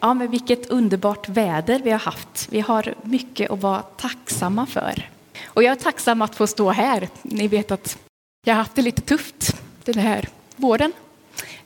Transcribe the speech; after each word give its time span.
ja, 0.00 0.14
men 0.14 0.30
vilket 0.30 0.66
underbart 0.66 1.28
väder 1.28 1.80
vi 1.84 1.90
har 1.90 1.98
haft. 1.98 2.48
Vi 2.50 2.60
har 2.60 2.94
mycket 3.02 3.50
att 3.50 3.62
vara 3.62 3.82
tacksamma 3.82 4.66
för. 4.66 5.10
Och 5.44 5.62
jag 5.62 5.72
är 5.72 5.76
tacksam 5.76 6.22
att 6.22 6.34
få 6.34 6.46
stå 6.46 6.70
här. 6.70 7.08
Ni 7.22 7.48
vet 7.48 7.70
att 7.70 7.98
jag 8.44 8.54
har 8.54 8.58
haft 8.58 8.74
det 8.74 8.82
lite 8.82 9.02
tufft 9.02 9.56
den 9.84 9.98
här 9.98 10.28
våren. 10.56 10.92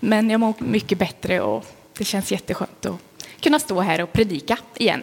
Men 0.01 0.31
jag 0.31 0.41
mår 0.41 0.55
mycket 0.59 0.99
bättre 0.99 1.41
och 1.41 1.67
det 1.99 2.05
känns 2.05 2.33
jätteskönt 2.33 2.87
att 2.87 3.01
kunna 3.41 3.59
stå 3.59 3.81
här 3.81 4.03
och 4.03 4.13
predika 4.13 4.59
igen. 4.75 5.03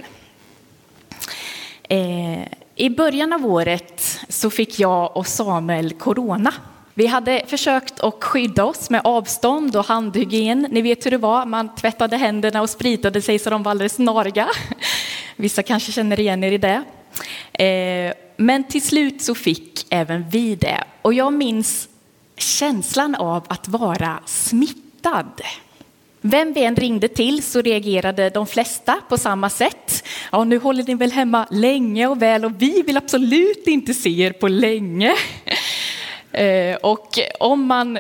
Eh, 1.84 2.44
I 2.76 2.90
början 2.90 3.34
av 3.34 3.46
året 3.46 4.20
så 4.30 4.50
fick 4.50 4.80
jag 4.80 5.18
och 5.18 5.28
Samuel 5.28 5.94
corona. 5.94 6.54
Vi 6.94 7.08
hade 7.08 7.44
försökt 7.48 8.00
att 8.00 8.24
skydda 8.24 8.66
oss 8.66 8.90
med 8.90 9.02
avstånd 9.04 9.76
och 9.76 9.86
handhygien. 9.86 10.68
Ni 10.72 10.82
vet 10.82 11.06
hur 11.06 11.12
det 11.12 11.18
var, 11.18 11.46
man 11.46 11.76
tvättade 11.76 12.18
händerna 12.18 12.62
och 12.62 12.70
spritade 12.70 13.22
sig 13.22 13.40
så 13.40 13.50
de 13.50 13.64
var 13.64 13.72
alldeles 13.72 13.94
snariga. 13.94 14.50
Vissa 15.36 15.64
kanske 15.64 15.92
känner 15.92 16.20
igen 16.20 16.44
er 16.44 16.52
i 16.52 16.58
det. 16.58 16.84
Eh, 17.64 18.14
men 18.38 18.64
till 18.64 18.82
slut 18.82 19.22
så 19.22 19.36
fick 19.36 19.86
även 19.90 20.30
vi 20.30 20.56
det. 20.56 20.84
Och 21.02 21.14
jag 21.14 21.34
minns 21.34 21.90
känslan 22.38 23.16
av 23.16 23.44
att 23.48 23.68
vara 23.68 24.20
smittad. 24.26 25.42
Vem 26.22 26.54
vi 26.54 26.64
än 26.64 26.76
ringde 26.76 27.08
till 27.08 27.44
så 27.44 27.62
reagerade 27.62 28.30
de 28.30 28.48
flesta 28.48 28.96
på 29.10 29.18
samma 29.18 29.50
sätt. 29.50 30.04
Ja, 30.32 30.44
nu 30.44 30.58
håller 30.58 30.84
ni 30.84 30.96
väl 30.96 31.12
hemma 31.12 31.48
länge 31.52 32.08
och 32.08 32.22
väl 32.22 32.46
och 32.46 32.62
vi 32.62 32.82
vill 32.82 32.98
absolut 32.98 33.68
inte 33.68 33.94
se 33.94 34.22
er 34.22 34.32
på 34.32 34.48
länge. 34.48 35.16
Eh, 36.40 36.76
och 36.76 37.20
om 37.40 37.66
man 37.66 38.00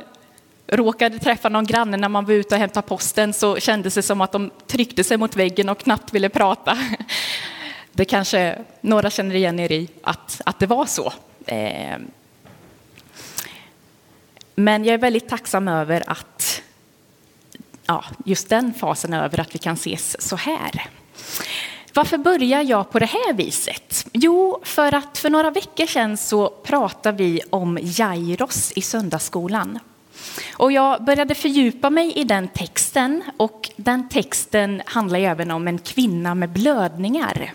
råkade 0.67 1.19
träffa 1.19 1.49
någon 1.49 1.65
granne 1.65 1.97
när 1.97 2.09
man 2.09 2.25
var 2.25 2.33
ute 2.33 2.55
och 2.55 2.61
hämtade 2.61 2.87
posten 2.87 3.33
så 3.33 3.57
kändes 3.59 3.93
det 3.93 4.01
som 4.01 4.21
att 4.21 4.31
de 4.31 4.51
tryckte 4.67 5.03
sig 5.03 5.17
mot 5.17 5.35
väggen 5.35 5.69
och 5.69 5.79
knappt 5.79 6.13
ville 6.13 6.29
prata. 6.29 6.77
Det 7.91 8.05
kanske 8.05 8.57
några 8.81 9.09
känner 9.09 9.35
igen 9.35 9.59
er 9.59 9.71
i 9.71 9.89
att, 10.03 10.41
att 10.45 10.59
det 10.59 10.65
var 10.65 10.85
så. 10.85 11.13
Eh, 11.45 11.97
men 14.55 14.85
jag 14.85 14.93
är 14.93 14.97
väldigt 14.97 15.29
tacksam 15.29 15.67
över 15.67 16.03
att 16.07 16.61
ja, 17.85 18.03
just 18.25 18.49
den 18.49 18.73
fasen 18.73 19.13
över 19.13 19.39
att 19.39 19.55
vi 19.55 19.59
kan 19.59 19.73
ses 19.73 20.21
så 20.21 20.35
här. 20.35 20.89
Varför 21.93 22.17
börjar 22.17 22.61
jag 22.61 22.89
på 22.91 22.99
det 22.99 23.05
här 23.05 23.33
viset? 23.33 24.07
Jo, 24.13 24.59
för 24.63 24.93
att 24.93 25.17
för 25.17 25.29
några 25.29 25.51
veckor 25.51 25.85
sedan 25.85 26.17
så 26.17 26.49
pratade 26.49 27.23
vi 27.23 27.41
om 27.49 27.79
Jairos 27.81 28.71
i 28.75 28.81
söndagsskolan. 28.81 29.79
Och 30.53 30.71
jag 30.71 31.03
började 31.03 31.35
fördjupa 31.35 31.89
mig 31.89 32.13
i 32.13 32.23
den 32.23 32.47
texten 32.47 33.23
och 33.37 33.69
den 33.75 34.09
texten 34.09 34.81
handlar 34.85 35.19
även 35.19 35.51
om 35.51 35.67
en 35.67 35.77
kvinna 35.77 36.35
med 36.35 36.49
blödningar. 36.49 37.53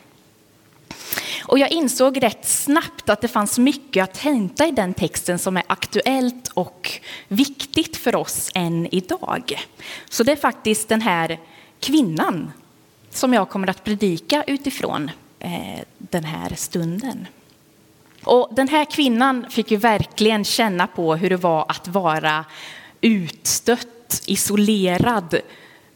Och 1.46 1.58
jag 1.58 1.72
insåg 1.72 2.22
rätt 2.22 2.48
snabbt 2.48 3.08
att 3.08 3.20
det 3.20 3.28
fanns 3.28 3.58
mycket 3.58 4.04
att 4.04 4.16
hämta 4.16 4.66
i 4.66 4.70
den 4.70 4.94
texten 4.94 5.38
som 5.38 5.56
är 5.56 5.62
aktuellt 5.66 6.48
och 6.54 6.90
viktigt 7.28 7.96
för 7.96 8.14
oss 8.14 8.50
än 8.54 8.94
idag. 8.94 9.66
Så 10.08 10.22
det 10.22 10.32
är 10.32 10.36
faktiskt 10.36 10.88
den 10.88 11.00
här 11.00 11.38
kvinnan 11.80 12.52
som 13.16 13.34
jag 13.34 13.48
kommer 13.48 13.70
att 13.70 13.84
predika 13.84 14.44
utifrån 14.46 15.10
eh, 15.38 15.80
den 15.98 16.24
här 16.24 16.54
stunden. 16.56 17.26
Och 18.24 18.48
den 18.52 18.68
här 18.68 18.84
kvinnan 18.84 19.46
fick 19.50 19.70
ju 19.70 19.76
verkligen 19.76 20.44
känna 20.44 20.86
på 20.86 21.16
hur 21.16 21.30
det 21.30 21.36
var 21.36 21.64
att 21.68 21.88
vara 21.88 22.44
utstött, 23.00 24.22
isolerad, 24.26 25.40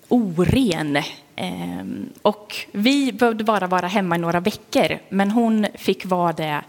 oren. 0.08 0.98
Ehm, 1.36 2.08
och 2.22 2.56
vi 2.72 3.12
behövde 3.12 3.44
bara 3.44 3.66
vara 3.66 3.86
hemma 3.86 4.16
i 4.16 4.18
några 4.18 4.40
veckor, 4.40 4.98
men 5.08 5.30
hon 5.30 5.66
fick 5.74 6.06
vara 6.06 6.32
det. 6.32 6.62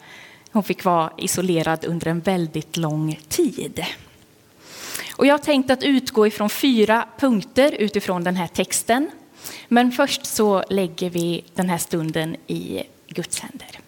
Hon 0.52 0.63
fick 0.63 0.84
vara 0.84 1.11
isolerad 1.17 1.86
under 1.86 2.08
en 2.08 2.19
väldigt 2.19 2.78
lång 2.78 3.19
tid. 3.28 3.85
Och 5.16 5.25
jag 5.25 5.34
har 5.34 5.40
tänkt 5.40 5.72
att 5.72 5.84
utgå 5.84 6.28
ifrån 6.28 6.50
fyra 6.50 7.06
punkter 7.19 7.72
utifrån 7.72 8.24
den 8.24 8.35
här 8.35 8.47
texten. 8.47 9.12
Men 9.67 9.91
först 9.91 10.25
så 10.25 10.63
lägger 10.69 11.09
vi 11.09 11.44
den 11.55 11.69
här 11.69 11.77
stunden 11.77 12.35
i 12.47 12.83
Guds 13.07 13.39
händer. 13.39 13.79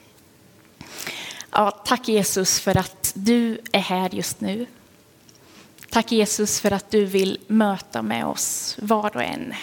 Ja, 1.52 1.72
tack 1.72 2.08
Jesus 2.08 2.60
för 2.60 2.78
att 2.78 3.12
du 3.16 3.62
är 3.72 3.80
här 3.80 4.10
just 4.16 4.42
nu. 4.42 4.66
Tack 5.90 6.12
Jesus 6.12 6.60
för 6.60 6.72
att 6.72 6.92
du 6.92 7.06
vill 7.06 7.40
möta 7.48 8.02
med 8.02 8.26
oss 8.26 8.78
var 8.82 9.16
och 9.16 9.24
en. 9.24 9.54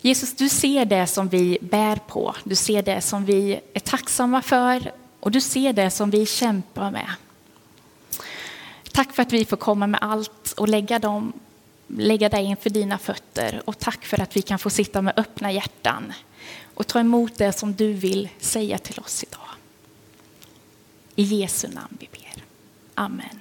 Jesus, 0.00 0.36
du 0.36 0.48
ser 0.48 0.84
det 0.84 1.06
som 1.06 1.28
vi 1.28 1.58
bär 1.60 1.96
på. 1.96 2.34
Du 2.44 2.54
ser 2.54 2.82
det 2.82 3.00
som 3.00 3.24
vi 3.24 3.60
är 3.74 3.80
tacksamma 3.80 4.42
för 4.42 4.92
och 5.20 5.30
du 5.30 5.40
ser 5.40 5.72
det 5.72 5.90
som 5.90 6.10
vi 6.10 6.26
kämpar 6.26 6.90
med. 6.90 7.10
Tack 8.92 9.12
för 9.12 9.22
att 9.22 9.32
vi 9.32 9.44
får 9.44 9.56
komma 9.56 9.86
med 9.86 10.00
allt 10.02 10.52
och 10.52 10.68
lägga, 10.68 10.98
dem, 10.98 11.32
lägga 11.88 12.28
dig 12.28 12.44
inför 12.44 12.70
dina 12.70 12.98
fötter. 12.98 13.62
Och 13.64 13.78
tack 13.78 14.04
för 14.04 14.20
att 14.20 14.36
vi 14.36 14.42
kan 14.42 14.58
få 14.58 14.70
sitta 14.70 15.02
med 15.02 15.14
öppna 15.16 15.52
hjärtan 15.52 16.12
och 16.74 16.86
ta 16.86 17.00
emot 17.00 17.38
det 17.38 17.52
som 17.52 17.74
du 17.74 17.92
vill 17.92 18.28
säga 18.38 18.78
till 18.78 18.98
oss 18.98 19.24
idag. 19.24 19.48
I 21.14 21.22
Jesu 21.22 21.68
namn 21.68 21.96
vi 22.00 22.08
ber. 22.12 22.42
Amen. 22.94 23.38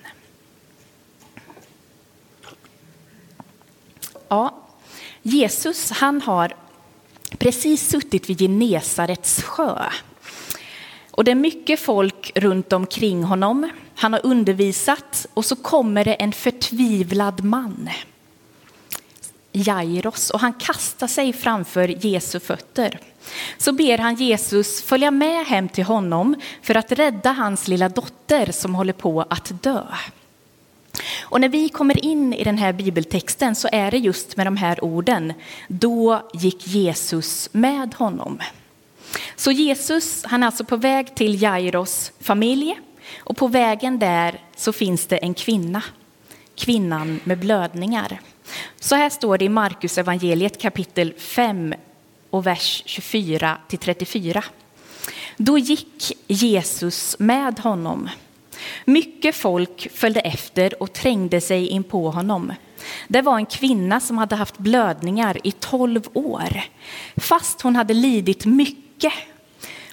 Ja, 4.30 4.68
Jesus 5.22 5.92
han 5.92 6.22
har 6.22 6.54
precis 7.38 7.90
suttit 7.90 8.30
vid 8.30 8.40
Genesarets 8.40 9.42
sjö. 9.44 9.90
Och 11.12 11.24
det 11.24 11.32
är 11.32 11.36
mycket 11.36 11.80
folk 11.80 12.32
runt 12.36 12.74
omkring 12.74 13.24
honom. 13.24 13.70
Han 13.96 14.14
har 14.14 14.26
undervisat 14.26 15.26
och 15.34 15.46
så 15.46 15.56
kommer 15.56 16.06
det 16.06 16.14
en 16.14 16.32
förtvivlad 16.32 17.44
man. 17.44 17.90
Jairos 19.58 20.30
och 20.30 20.40
han 20.40 20.54
kastar 20.54 21.08
sig 21.08 21.34
framför 21.34 22.06
Jesu 22.06 22.40
fötter. 22.40 23.00
Så 23.58 23.72
ber 23.72 23.98
han 23.98 24.16
Jesus 24.16 24.82
följa 24.84 25.12
med 25.12 25.46
hem 25.46 25.70
till 25.70 25.84
honom 25.84 26.36
för 26.62 26.76
att 26.76 26.92
rädda 26.92 27.32
hans 27.32 27.68
lilla 27.68 27.90
dotter 27.90 28.52
som 28.52 28.76
håller 28.76 28.94
på 28.94 29.26
att 29.30 29.64
dö. 29.64 29.84
Och 31.22 31.42
när 31.42 31.50
vi 31.50 31.70
kommer 31.70 32.06
in 32.06 32.34
i 32.34 32.44
den 32.44 32.58
här 32.58 32.74
bibeltexten 32.74 33.56
så 33.56 33.70
är 33.72 33.92
det 33.92 33.98
just 33.98 34.38
med 34.38 34.48
de 34.48 34.58
här 34.58 34.84
orden. 34.84 35.34
Då 35.68 36.30
gick 36.34 36.68
Jesus 36.68 37.50
med 37.52 37.94
honom. 37.94 38.40
Så 39.36 39.52
Jesus, 39.52 40.24
han 40.26 40.44
är 40.44 40.48
alltså 40.48 40.64
på 40.64 40.76
väg 40.76 41.16
till 41.16 41.42
Jairos 41.42 42.12
familj 42.20 42.80
och 43.20 43.38
på 43.38 43.48
vägen 43.48 44.00
där 44.00 44.42
så 44.56 44.74
finns 44.74 45.06
det 45.06 45.18
en 45.18 45.34
kvinna. 45.34 45.84
Kvinnan 46.56 47.20
med 47.24 47.40
blödningar. 47.40 48.20
Så 48.80 48.96
här 48.96 49.10
står 49.10 49.38
det 49.38 49.46
i 49.46 49.50
Markus 49.50 49.98
evangeliet 49.98 50.62
kapitel 50.62 51.14
5 51.18 51.74
och 52.30 52.48
vers 52.48 52.84
24 52.86 53.58
till 53.68 53.80
34. 53.80 54.44
Då 55.38 55.58
gick 55.58 56.18
Jesus 56.28 57.16
med 57.20 57.60
honom 57.60 58.10
mycket 58.86 59.36
folk 59.36 59.88
följde 59.94 60.20
efter 60.20 60.84
och 60.84 60.94
trängde 60.94 61.42
sig 61.42 61.68
in 61.68 61.84
på 61.84 62.12
honom. 62.12 62.54
Det 63.08 63.22
var 63.22 63.38
en 63.38 63.46
kvinna 63.46 64.00
som 64.00 64.18
hade 64.18 64.36
haft 64.36 64.58
blödningar 64.58 65.38
i 65.44 65.52
tolv 65.52 66.08
år. 66.14 66.62
Fast 67.16 67.62
hon 67.62 67.76
hade 67.76 67.94
lidit 67.94 68.46
mycket 68.46 69.14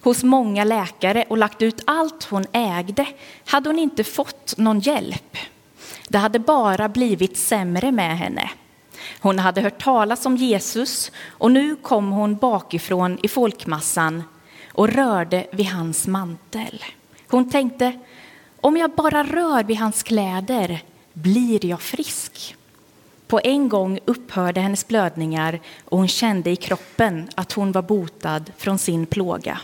hos 0.00 0.22
många 0.22 0.64
läkare 0.64 1.24
och 1.28 1.38
lagt 1.38 1.62
ut 1.62 1.82
allt 1.84 2.24
hon 2.24 2.46
ägde 2.52 3.06
hade 3.44 3.68
hon 3.68 3.78
inte 3.78 4.04
fått 4.04 4.54
någon 4.56 4.80
hjälp. 4.80 5.36
Det 6.08 6.18
hade 6.18 6.38
bara 6.38 6.88
blivit 6.88 7.36
sämre 7.36 7.92
med 7.92 8.18
henne. 8.18 8.50
Hon 9.20 9.38
hade 9.38 9.60
hört 9.60 9.82
talas 9.82 10.26
om 10.26 10.36
Jesus 10.36 11.12
och 11.28 11.50
nu 11.50 11.76
kom 11.76 12.10
hon 12.10 12.36
bakifrån 12.36 13.18
i 13.22 13.28
folkmassan 13.28 14.22
och 14.72 14.88
rörde 14.88 15.46
vid 15.52 15.66
hans 15.66 16.06
mantel. 16.06 16.84
Hon 17.28 17.50
tänkte, 17.50 18.00
om 18.60 18.76
jag 18.76 18.90
bara 18.90 19.24
rör 19.24 19.64
vid 19.64 19.76
hans 19.76 20.02
kläder 20.02 20.82
blir 21.12 21.66
jag 21.66 21.80
frisk. 21.80 22.56
På 23.26 23.40
en 23.44 23.68
gång 23.68 23.98
upphörde 24.04 24.60
hennes 24.60 24.88
blödningar 24.88 25.60
och 25.84 25.98
hon 25.98 26.08
kände 26.08 26.50
i 26.50 26.56
kroppen 26.56 27.28
att 27.34 27.52
hon 27.52 27.72
var 27.72 27.82
botad 27.82 28.52
från 28.56 28.78
sin 28.78 29.06
plåga. 29.06 29.60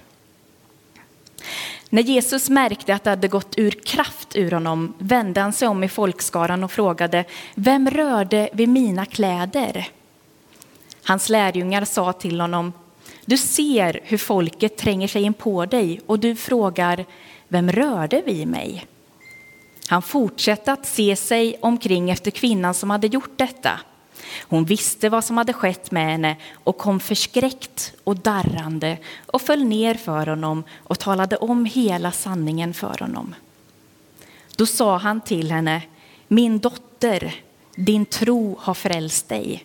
När 1.92 2.02
Jesus 2.02 2.50
märkte 2.50 2.94
att 2.94 3.04
det 3.04 3.10
hade 3.10 3.28
gått 3.28 3.54
ur 3.58 3.70
kraft 3.70 4.36
ur 4.36 4.50
honom 4.50 4.94
vände 4.98 5.40
han 5.40 5.52
sig 5.52 5.68
om 5.68 5.84
i 5.84 5.88
folkskaran 5.88 6.64
och 6.64 6.72
frågade 6.72 7.24
Vem 7.54 7.90
rörde 7.90 8.48
vid 8.52 8.68
mina 8.68 9.06
kläder? 9.06 9.88
Hans 11.04 11.28
lärjungar 11.28 11.84
sa 11.84 12.12
till 12.12 12.40
honom 12.40 12.72
Du 13.24 13.36
ser 13.36 14.00
hur 14.04 14.18
folket 14.18 14.76
tränger 14.76 15.08
sig 15.08 15.22
in 15.22 15.34
på 15.34 15.66
dig 15.66 16.00
och 16.06 16.18
du 16.18 16.36
frågar 16.36 17.04
vem 17.48 17.72
rörde 17.72 18.22
vid 18.26 18.48
mig? 18.48 18.86
Han 19.88 20.02
fortsatte 20.02 20.72
att 20.72 20.86
se 20.86 21.16
sig 21.16 21.56
omkring 21.62 22.10
efter 22.10 22.30
kvinnan 22.30 22.74
som 22.74 22.90
hade 22.90 23.06
gjort 23.06 23.38
detta. 23.38 23.80
Hon 24.40 24.64
visste 24.64 25.08
vad 25.08 25.24
som 25.24 25.36
hade 25.36 25.52
skett 25.52 25.90
med 25.90 26.06
henne 26.06 26.36
och 26.54 26.78
kom 26.78 27.00
förskräckt 27.00 27.92
och 28.04 28.16
darrande 28.16 28.98
och 29.26 29.42
föll 29.42 29.64
ner 29.64 29.94
för 29.94 30.26
honom 30.26 30.64
och 30.76 30.98
talade 30.98 31.36
om 31.36 31.64
hela 31.64 32.12
sanningen 32.12 32.74
för 32.74 32.96
honom. 33.00 33.34
Då 34.56 34.66
sa 34.66 34.96
han 34.96 35.20
till 35.20 35.52
henne, 35.52 35.82
min 36.28 36.58
dotter, 36.58 37.34
din 37.74 38.06
tro 38.06 38.56
har 38.60 38.74
frälst 38.74 39.28
dig. 39.28 39.64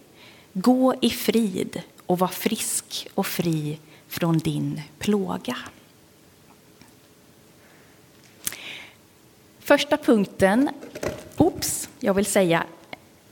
Gå 0.53 0.95
i 1.01 1.09
frid 1.09 1.81
och 2.05 2.19
var 2.19 2.27
frisk 2.27 3.07
och 3.13 3.27
fri 3.27 3.79
från 4.07 4.37
din 4.37 4.81
plåga. 4.99 5.57
Första 9.59 9.97
punkten, 9.97 10.69
oops, 11.37 11.89
jag 11.99 12.13
vill 12.13 12.25
säga 12.25 12.63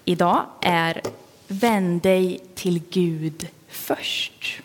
idag 0.05 0.45
är 0.61 1.01
vänd 1.47 2.01
dig 2.01 2.39
till 2.55 2.81
Gud 2.89 3.47
först. 3.69 4.61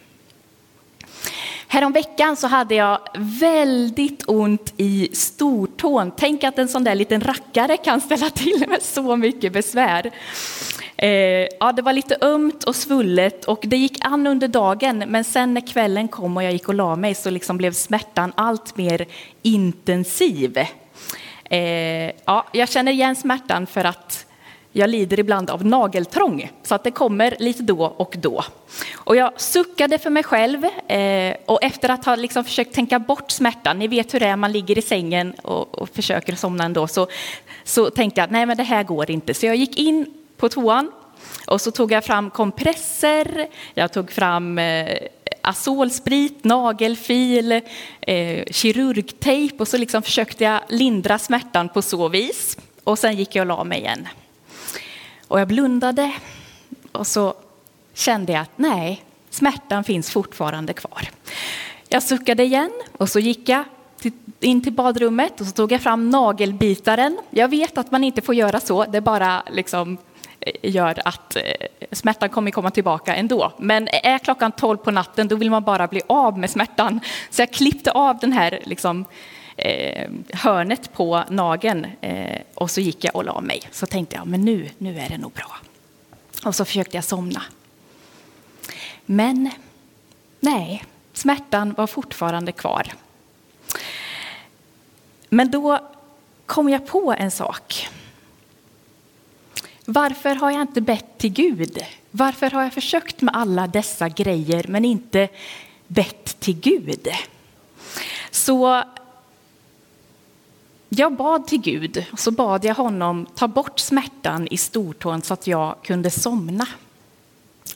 Häromveckan 1.70 2.36
så 2.36 2.46
hade 2.46 2.74
jag 2.74 2.98
väldigt 3.14 4.22
ont 4.26 4.74
i 4.76 5.08
stortån. 5.12 6.12
Tänk 6.16 6.44
att 6.44 6.58
en 6.58 6.68
sån 6.68 6.84
där 6.84 6.94
liten 6.94 7.20
rackare 7.20 7.76
kan 7.76 8.00
ställa 8.00 8.30
till 8.30 8.64
med 8.68 8.82
så 8.82 9.16
mycket 9.16 9.52
besvär. 9.52 10.10
Eh, 10.96 11.10
ja, 11.60 11.72
det 11.76 11.82
var 11.82 11.92
lite 11.92 12.18
ömt 12.20 12.64
och 12.64 12.76
svullet 12.76 13.44
och 13.44 13.60
det 13.62 13.76
gick 13.76 13.98
an 14.00 14.26
under 14.26 14.48
dagen 14.48 15.04
men 15.08 15.24
sen 15.24 15.54
när 15.54 15.66
kvällen 15.66 16.08
kom 16.08 16.36
och 16.36 16.42
jag 16.42 16.52
gick 16.52 16.68
och 16.68 16.74
la 16.74 16.96
mig 16.96 17.14
så 17.14 17.30
liksom 17.30 17.56
blev 17.56 17.72
smärtan 17.72 18.32
allt 18.36 18.76
mer 18.76 19.06
intensiv. 19.42 20.58
Eh, 21.44 22.12
ja, 22.24 22.46
jag 22.52 22.68
känner 22.68 22.92
igen 22.92 23.16
smärtan 23.16 23.66
för 23.66 23.84
att 23.84 24.27
jag 24.72 24.90
lider 24.90 25.20
ibland 25.20 25.50
av 25.50 25.66
nageltrång, 25.66 26.50
så 26.62 26.74
att 26.74 26.84
det 26.84 26.90
kommer 26.90 27.36
lite 27.38 27.62
då 27.62 27.84
och 27.84 28.14
då. 28.18 28.44
Och 28.94 29.16
jag 29.16 29.40
suckade 29.40 29.98
för 29.98 30.10
mig 30.10 30.22
själv 30.22 30.64
eh, 30.88 31.36
och 31.46 31.62
efter 31.62 31.88
att 31.88 32.04
ha 32.04 32.16
liksom 32.16 32.44
försökt 32.44 32.74
tänka 32.74 32.98
bort 32.98 33.30
smärtan, 33.30 33.78
ni 33.78 33.88
vet 33.88 34.14
hur 34.14 34.20
det 34.20 34.26
är, 34.26 34.36
man 34.36 34.52
ligger 34.52 34.78
i 34.78 34.82
sängen 34.82 35.32
och, 35.32 35.78
och 35.78 35.88
försöker 35.88 36.34
somna 36.34 36.64
ändå, 36.64 36.86
så, 36.86 37.06
så 37.64 37.90
tänkte 37.90 38.20
jag 38.20 38.30
nej 38.30 38.46
men 38.46 38.56
det 38.56 38.62
här 38.62 38.82
går 38.82 39.10
inte. 39.10 39.34
Så 39.34 39.46
jag 39.46 39.56
gick 39.56 39.78
in 39.78 40.06
på 40.36 40.48
toan 40.48 40.90
och 41.46 41.60
så 41.60 41.70
tog 41.70 41.92
jag 41.92 42.04
fram 42.04 42.30
kompresser, 42.30 43.48
jag 43.74 43.92
tog 43.92 44.10
fram 44.10 44.58
eh, 44.58 44.98
azolsprit, 45.40 46.44
nagelfil, 46.44 47.52
eh, 48.00 48.44
kirurgtejp 48.50 49.56
och 49.58 49.68
så 49.68 49.78
liksom 49.78 50.02
försökte 50.02 50.44
jag 50.44 50.60
lindra 50.68 51.18
smärtan 51.18 51.68
på 51.68 51.82
så 51.82 52.08
vis. 52.08 52.56
Och 52.84 52.98
sen 52.98 53.16
gick 53.16 53.34
jag 53.34 53.42
och 53.42 53.46
la 53.46 53.64
mig 53.64 53.78
igen. 53.78 54.08
Och 55.28 55.40
jag 55.40 55.48
blundade 55.48 56.12
och 56.92 57.06
så 57.06 57.34
kände 57.94 58.32
jag 58.32 58.42
att 58.42 58.58
nej, 58.58 59.04
smärtan 59.30 59.84
finns 59.84 60.10
fortfarande 60.10 60.72
kvar. 60.72 61.10
Jag 61.88 62.02
suckade 62.02 62.42
igen 62.42 62.70
och 62.96 63.08
så 63.08 63.18
gick 63.18 63.48
jag 63.48 63.64
in 64.40 64.62
till 64.62 64.72
badrummet 64.72 65.40
och 65.40 65.46
så 65.46 65.52
tog 65.52 65.72
jag 65.72 65.80
fram 65.80 66.10
nagelbitaren. 66.10 67.18
Jag 67.30 67.48
vet 67.48 67.78
att 67.78 67.90
man 67.90 68.04
inte 68.04 68.20
får 68.20 68.34
göra 68.34 68.60
så, 68.60 68.84
det 68.84 69.00
bara 69.00 69.42
liksom 69.50 69.98
eh, 70.40 70.70
gör 70.70 71.02
att 71.04 71.36
eh, 71.36 71.42
smärtan 71.92 72.28
kommer 72.28 72.50
komma 72.50 72.70
tillbaka 72.70 73.14
ändå. 73.14 73.52
Men 73.58 73.88
är 73.88 74.18
klockan 74.18 74.52
12 74.52 74.76
på 74.76 74.90
natten 74.90 75.28
då 75.28 75.36
vill 75.36 75.50
man 75.50 75.64
bara 75.64 75.86
bli 75.86 76.02
av 76.06 76.38
med 76.38 76.50
smärtan. 76.50 77.00
Så 77.30 77.42
jag 77.42 77.52
klippte 77.52 77.90
av 77.90 78.18
den 78.18 78.32
här 78.32 78.60
liksom, 78.64 79.04
eh, 79.58 80.10
hörnet 80.32 80.92
på 80.92 81.24
nageln 81.30 81.86
eh, 82.00 82.40
och 82.54 82.70
så 82.70 82.80
gick 82.80 83.04
jag 83.04 83.16
och 83.16 83.24
la 83.24 83.40
mig. 83.40 83.62
Så 83.70 83.86
tänkte 83.86 84.16
jag, 84.16 84.26
men 84.26 84.40
nu, 84.40 84.68
nu 84.78 84.98
är 84.98 85.08
det 85.08 85.18
nog 85.18 85.32
bra. 85.32 85.56
Och 86.44 86.54
så 86.54 86.64
försökte 86.64 86.96
jag 86.96 87.04
somna. 87.04 87.42
Men 89.06 89.50
nej, 90.40 90.84
smärtan 91.12 91.74
var 91.76 91.86
fortfarande 91.86 92.52
kvar. 92.52 92.92
Men 95.28 95.50
då 95.50 95.78
kom 96.46 96.68
jag 96.68 96.86
på 96.86 97.14
en 97.18 97.30
sak. 97.30 97.88
Varför 99.84 100.34
har 100.34 100.50
jag 100.50 100.60
inte 100.60 100.80
bett 100.80 101.18
till 101.18 101.32
Gud? 101.32 101.78
Varför 102.10 102.50
har 102.50 102.62
jag 102.62 102.72
försökt 102.72 103.20
med 103.22 103.36
alla 103.36 103.66
dessa 103.66 104.08
grejer 104.08 104.64
men 104.68 104.84
inte 104.84 105.28
bett 105.86 106.40
till 106.40 106.60
Gud? 106.60 107.08
Så 108.30 108.84
jag 110.88 111.16
bad 111.16 111.46
till 111.46 111.60
Gud 111.60 112.04
och 112.12 112.18
så 112.18 112.30
bad 112.30 112.64
jag 112.64 112.74
honom 112.74 113.26
ta 113.34 113.48
bort 113.48 113.78
smärtan 113.78 114.48
i 114.50 114.56
stortån 114.56 115.22
så 115.22 115.34
att 115.34 115.46
jag 115.46 115.76
kunde 115.82 116.10
somna. 116.10 116.66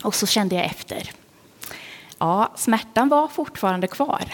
Och 0.02 0.14
så 0.14 0.26
kände 0.26 0.54
jag 0.54 0.64
efter. 0.64 1.10
Ja, 2.18 2.52
smärtan 2.56 3.08
var 3.08 3.28
fortfarande 3.28 3.86
kvar. 3.86 4.24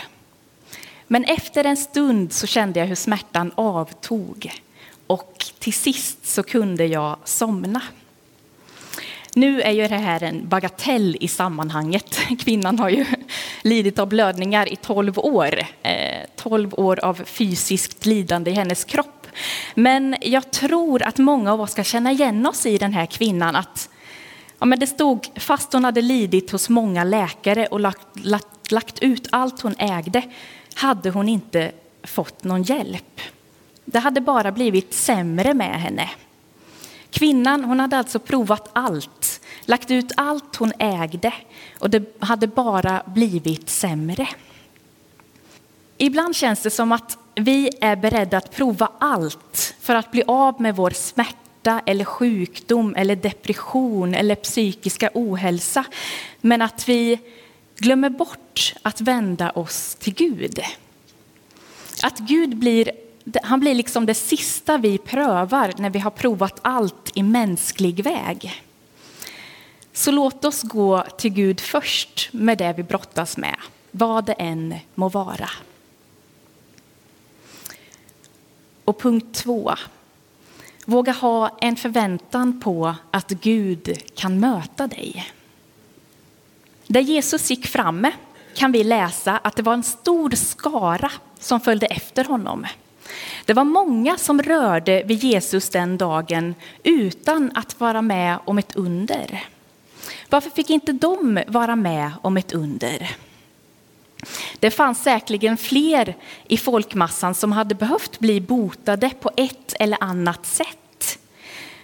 Men 1.07 1.25
efter 1.25 1.65
en 1.65 1.77
stund 1.77 2.33
så 2.33 2.47
kände 2.47 2.81
jag 2.81 2.87
hur 2.87 2.95
smärtan 2.95 3.53
avtog 3.55 4.53
och 5.07 5.47
till 5.59 5.73
sist 5.73 6.27
så 6.27 6.43
kunde 6.43 6.87
jag 6.87 7.17
somna. 7.25 7.83
Nu 9.35 9.63
är 9.63 9.71
ju 9.71 9.89
det 9.89 9.97
här 9.97 10.23
en 10.23 10.49
bagatell 10.49 11.17
i 11.21 11.29
sammanhanget. 11.29 12.19
Kvinnan 12.41 12.79
har 12.79 12.89
ju 12.89 13.07
lidit 13.63 13.99
av 13.99 14.09
blödningar 14.09 14.73
i 14.73 14.77
12 14.77 15.19
år. 15.19 15.59
Eh, 15.83 16.08
12 16.39 16.75
år 16.75 17.05
av 17.05 17.15
fysiskt 17.25 18.07
lidande 18.07 18.51
i 18.51 18.55
hennes 18.55 18.85
kropp. 18.85 19.27
Men 19.75 20.17
jag 20.21 20.51
tror 20.51 21.03
att 21.03 21.19
många 21.19 21.53
av 21.53 21.61
oss 21.61 21.71
ska 21.71 21.85
känna 21.85 22.13
igen 22.13 22.47
oss 22.47 22.67
i 22.67 22.79
den 22.79 22.93
här 22.93 23.07
kvinnan. 23.07 23.57
Att, 23.57 23.89
ja, 24.59 24.67
men 24.67 24.79
det 24.79 24.87
stod, 24.87 25.27
fast 25.37 25.73
hon 25.73 25.85
hade 25.85 26.03
lidit 26.03 26.51
hos 26.51 26.69
många 26.69 27.05
läkare 27.05 27.67
och 27.67 27.81
lagt, 27.81 28.25
lagt, 28.25 28.73
lagt 28.73 28.99
ut 28.99 29.29
allt 29.33 29.61
hon 29.61 29.75
ägde, 29.79 30.23
hade 30.75 31.11
hon 31.11 31.29
inte 31.29 31.73
fått 32.03 32.45
någon 32.45 32.63
hjälp. 32.63 33.21
Det 33.85 33.99
hade 33.99 34.21
bara 34.21 34.53
blivit 34.53 34.95
sämre 34.95 35.55
med 35.55 35.81
henne. 35.81 36.11
Kvinnan 37.11 37.65
hon 37.65 37.81
hade 37.81 37.99
alltså 37.99 38.19
provat 38.19 38.71
allt, 38.73 39.41
lagt 39.65 39.91
ut 39.91 40.13
allt 40.17 40.57
hon 40.57 40.73
ägde 40.79 41.33
och 41.79 41.91
det 41.91 42.03
hade 42.19 42.47
bara 42.47 43.03
blivit 43.07 43.71
sämre. 43.71 44.29
Ibland 45.99 46.37
känns 46.37 46.61
det 46.61 46.71
som 46.71 46.93
att 46.93 47.19
vi 47.35 47.71
är 47.81 47.97
beredda 47.97 48.37
att 48.37 48.51
prova 48.51 48.91
allt 48.99 49.75
för 49.81 49.95
att 49.95 50.11
bli 50.11 50.23
av 50.27 50.61
med 50.61 50.77
vår 50.77 50.91
smärta 50.91 51.83
eller 51.87 52.05
sjukdom 52.05 52.95
eller 52.97 53.17
depression 53.17 54.15
eller 54.15 54.35
psykiska 54.35 55.11
ohälsa. 55.15 55.85
Men 56.41 56.63
att 56.63 56.89
vi 56.89 57.19
glömmer 57.77 58.11
bort 58.11 58.75
att 58.83 59.01
vända 59.01 59.51
oss 59.51 59.95
till 59.95 60.15
Gud. 60.15 60.61
Att 62.03 62.19
Gud 62.19 62.57
blir 62.57 62.91
han 63.43 63.61
blir 63.61 63.75
liksom 63.75 64.07
det 64.07 64.15
sista 64.15 64.79
vi 64.79 64.99
prövar 64.99 65.75
när 65.79 65.91
vi 65.91 65.99
har 65.99 66.11
provat 66.11 66.59
allt 66.63 67.11
i 67.15 67.23
mänsklig 67.23 68.05
väg. 68.05 68.63
Så 69.93 70.11
låt 70.11 70.45
oss 70.45 70.63
gå 70.63 71.05
till 71.19 71.31
Gud 71.31 71.61
först 71.61 72.29
med 72.33 72.59
det 72.59 72.75
vi 72.77 72.83
brottas 72.83 73.37
med, 73.37 73.57
vad 73.91 74.25
det 74.25 74.33
än 74.33 74.75
må 74.95 75.09
vara. 75.09 75.51
Och 78.89 78.99
punkt 78.99 79.35
två. 79.35 79.75
Våga 80.85 81.13
ha 81.13 81.59
en 81.61 81.77
förväntan 81.77 82.61
på 82.61 82.95
att 83.11 83.31
Gud 83.31 83.99
kan 84.15 84.41
möta 84.41 84.87
dig. 84.87 85.33
Där 86.87 87.01
Jesus 87.01 87.51
gick 87.51 87.67
framme 87.67 88.13
kan 88.55 88.73
vi 88.73 88.85
läsa 88.85 89.39
att 89.39 89.57
det 89.57 89.63
var 89.63 89.75
en 89.75 89.83
stor 89.83 90.31
skara 90.31 91.13
som 91.39 91.61
följde 91.61 91.87
efter 91.87 92.25
honom. 92.25 92.67
Det 93.45 93.53
var 93.55 93.65
många 93.65 94.19
som 94.19 94.43
rörde 94.43 95.03
vid 95.03 95.25
Jesus 95.25 95.69
den 95.69 95.99
dagen 95.99 96.55
utan 96.83 97.51
att 97.55 97.81
vara 97.81 98.03
med 98.03 98.39
om 98.45 98.59
ett 98.59 98.77
under. 98.77 99.45
Varför 100.29 100.51
fick 100.51 100.71
inte 100.71 100.93
de 100.93 101.41
vara 101.49 101.77
med 101.77 102.11
om 102.23 102.37
ett 102.37 102.53
under? 102.53 103.17
Det 104.61 104.71
fanns 104.71 105.03
säkerligen 105.03 105.57
fler 105.57 106.17
i 106.49 106.57
folkmassan 106.57 107.35
som 107.35 107.53
hade 107.53 107.75
behövt 107.75 108.19
bli 108.19 108.41
botade 108.41 109.11
på 109.21 109.31
ett 109.37 109.75
eller 109.81 110.03
annat 110.03 110.47
sätt. 110.47 111.19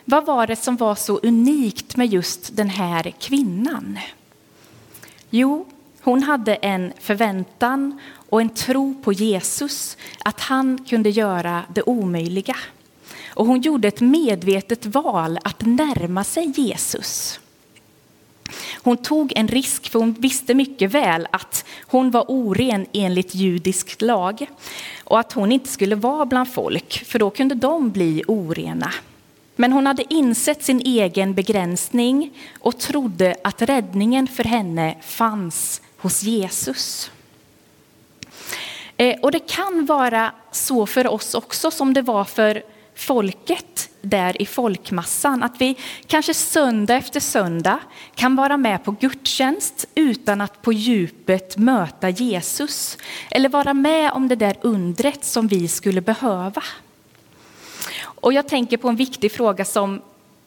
Vad 0.05 0.27
var 0.27 0.47
det 0.47 0.57
som 0.57 0.77
var 0.77 0.95
så 0.95 1.19
unikt 1.19 1.97
med 1.97 2.07
just 2.07 2.57
den 2.57 2.69
här 2.69 3.15
kvinnan? 3.21 3.99
Jo, 5.31 5.67
hon 6.01 6.23
hade 6.23 6.55
en 6.55 6.93
förväntan 7.01 8.01
och 8.29 8.41
en 8.41 8.49
tro 8.49 8.95
på 9.03 9.13
Jesus, 9.13 9.97
att 10.25 10.41
han 10.41 10.85
kunde 10.85 11.11
göra 11.11 11.63
det 11.75 11.83
omöjliga. 11.83 12.57
Och 13.29 13.47
hon 13.47 13.61
gjorde 13.61 13.89
ett 13.89 14.01
medvetet 14.01 14.87
val 14.87 15.39
att 15.45 15.61
närma 15.67 16.25
sig 16.25 16.53
Jesus. 16.57 17.41
Hon 18.83 18.97
tog 18.97 19.33
en 19.37 19.49
risk, 19.49 19.91
för 19.91 19.99
hon 19.99 20.13
visste 20.13 20.55
mycket 20.55 20.91
väl 20.91 21.29
att 21.31 21.65
hon 21.87 22.11
var 22.11 22.25
oren 22.29 22.87
enligt 22.93 23.35
judisk 23.35 24.03
lag 24.03 24.47
och 25.05 25.21
att 25.21 25.33
hon 25.33 25.53
inte 25.53 25.69
skulle 25.69 25.95
vara 25.95 26.27
bland 26.27 26.53
folk, 26.53 27.05
för 27.07 27.19
då 27.19 27.31
kunde 27.31 27.55
de 27.55 27.91
bli 27.91 28.23
orena. 28.29 28.93
Men 29.57 29.73
hon 29.73 29.87
hade 29.87 30.15
insett 30.15 30.65
sin 30.65 30.81
egen 30.81 31.35
begränsning 31.35 32.39
och 32.61 32.79
trodde 32.79 33.37
att 33.45 33.63
räddningen 33.63 34.27
för 34.27 34.45
henne 34.45 34.97
fanns 35.03 35.83
hos 35.97 36.23
Jesus. 36.23 37.11
Eh, 38.97 39.21
och 39.21 39.33
det 39.33 39.49
kan 39.49 39.87
vara 39.87 40.33
så 40.53 40.87
för 40.87 41.07
oss 41.07 41.35
också 41.35 41.71
som 41.71 41.95
det 41.95 42.03
var 42.03 42.25
för 42.25 42.63
folket 42.95 43.91
där 44.05 44.43
i 44.43 44.47
folkmassan. 44.47 45.43
Att 45.43 45.61
vi 45.61 45.77
kanske 46.07 46.35
söndag 46.35 46.95
efter 46.95 47.21
söndag 47.21 47.79
kan 48.15 48.37
vara 48.37 48.57
med 48.57 48.85
på 48.85 48.91
gudstjänst 48.91 49.87
utan 49.95 50.41
att 50.41 50.63
på 50.63 50.73
djupet 50.73 51.57
möta 51.57 52.09
Jesus. 52.09 52.99
Eller 53.31 53.49
vara 53.49 53.75
med 53.75 54.13
om 54.13 54.29
det 54.29 54.37
där 54.37 54.57
undret 54.61 55.25
som 55.25 55.49
vi 55.49 55.69
skulle 55.69 56.01
behöva. 56.01 56.63
Och 58.05 58.33
jag 58.33 58.49
tänker 58.49 58.77
på 58.77 58.89
en 58.89 58.97
viktig 58.97 59.33
fråga 59.33 59.65
som 59.65 60.03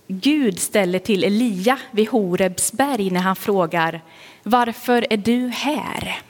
Gud 0.07 0.59
ställer 0.59 0.99
till 0.99 1.23
Elia 1.23 1.79
vid 1.91 2.09
Horebs 2.09 2.71
berg 2.71 3.09
när 3.09 3.21
han 3.21 3.35
frågar 3.35 4.01
Varför 4.43 5.07
är 5.09 5.17
du 5.17 5.47
här? 5.47 6.21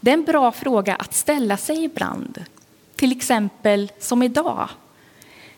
Det 0.00 0.10
är 0.10 0.14
en 0.14 0.24
bra 0.24 0.52
fråga 0.52 0.94
att 0.94 1.14
ställa 1.14 1.56
sig 1.56 1.84
ibland. 1.84 2.44
Till 2.96 3.12
exempel 3.12 3.92
som 3.98 4.22
idag. 4.22 4.68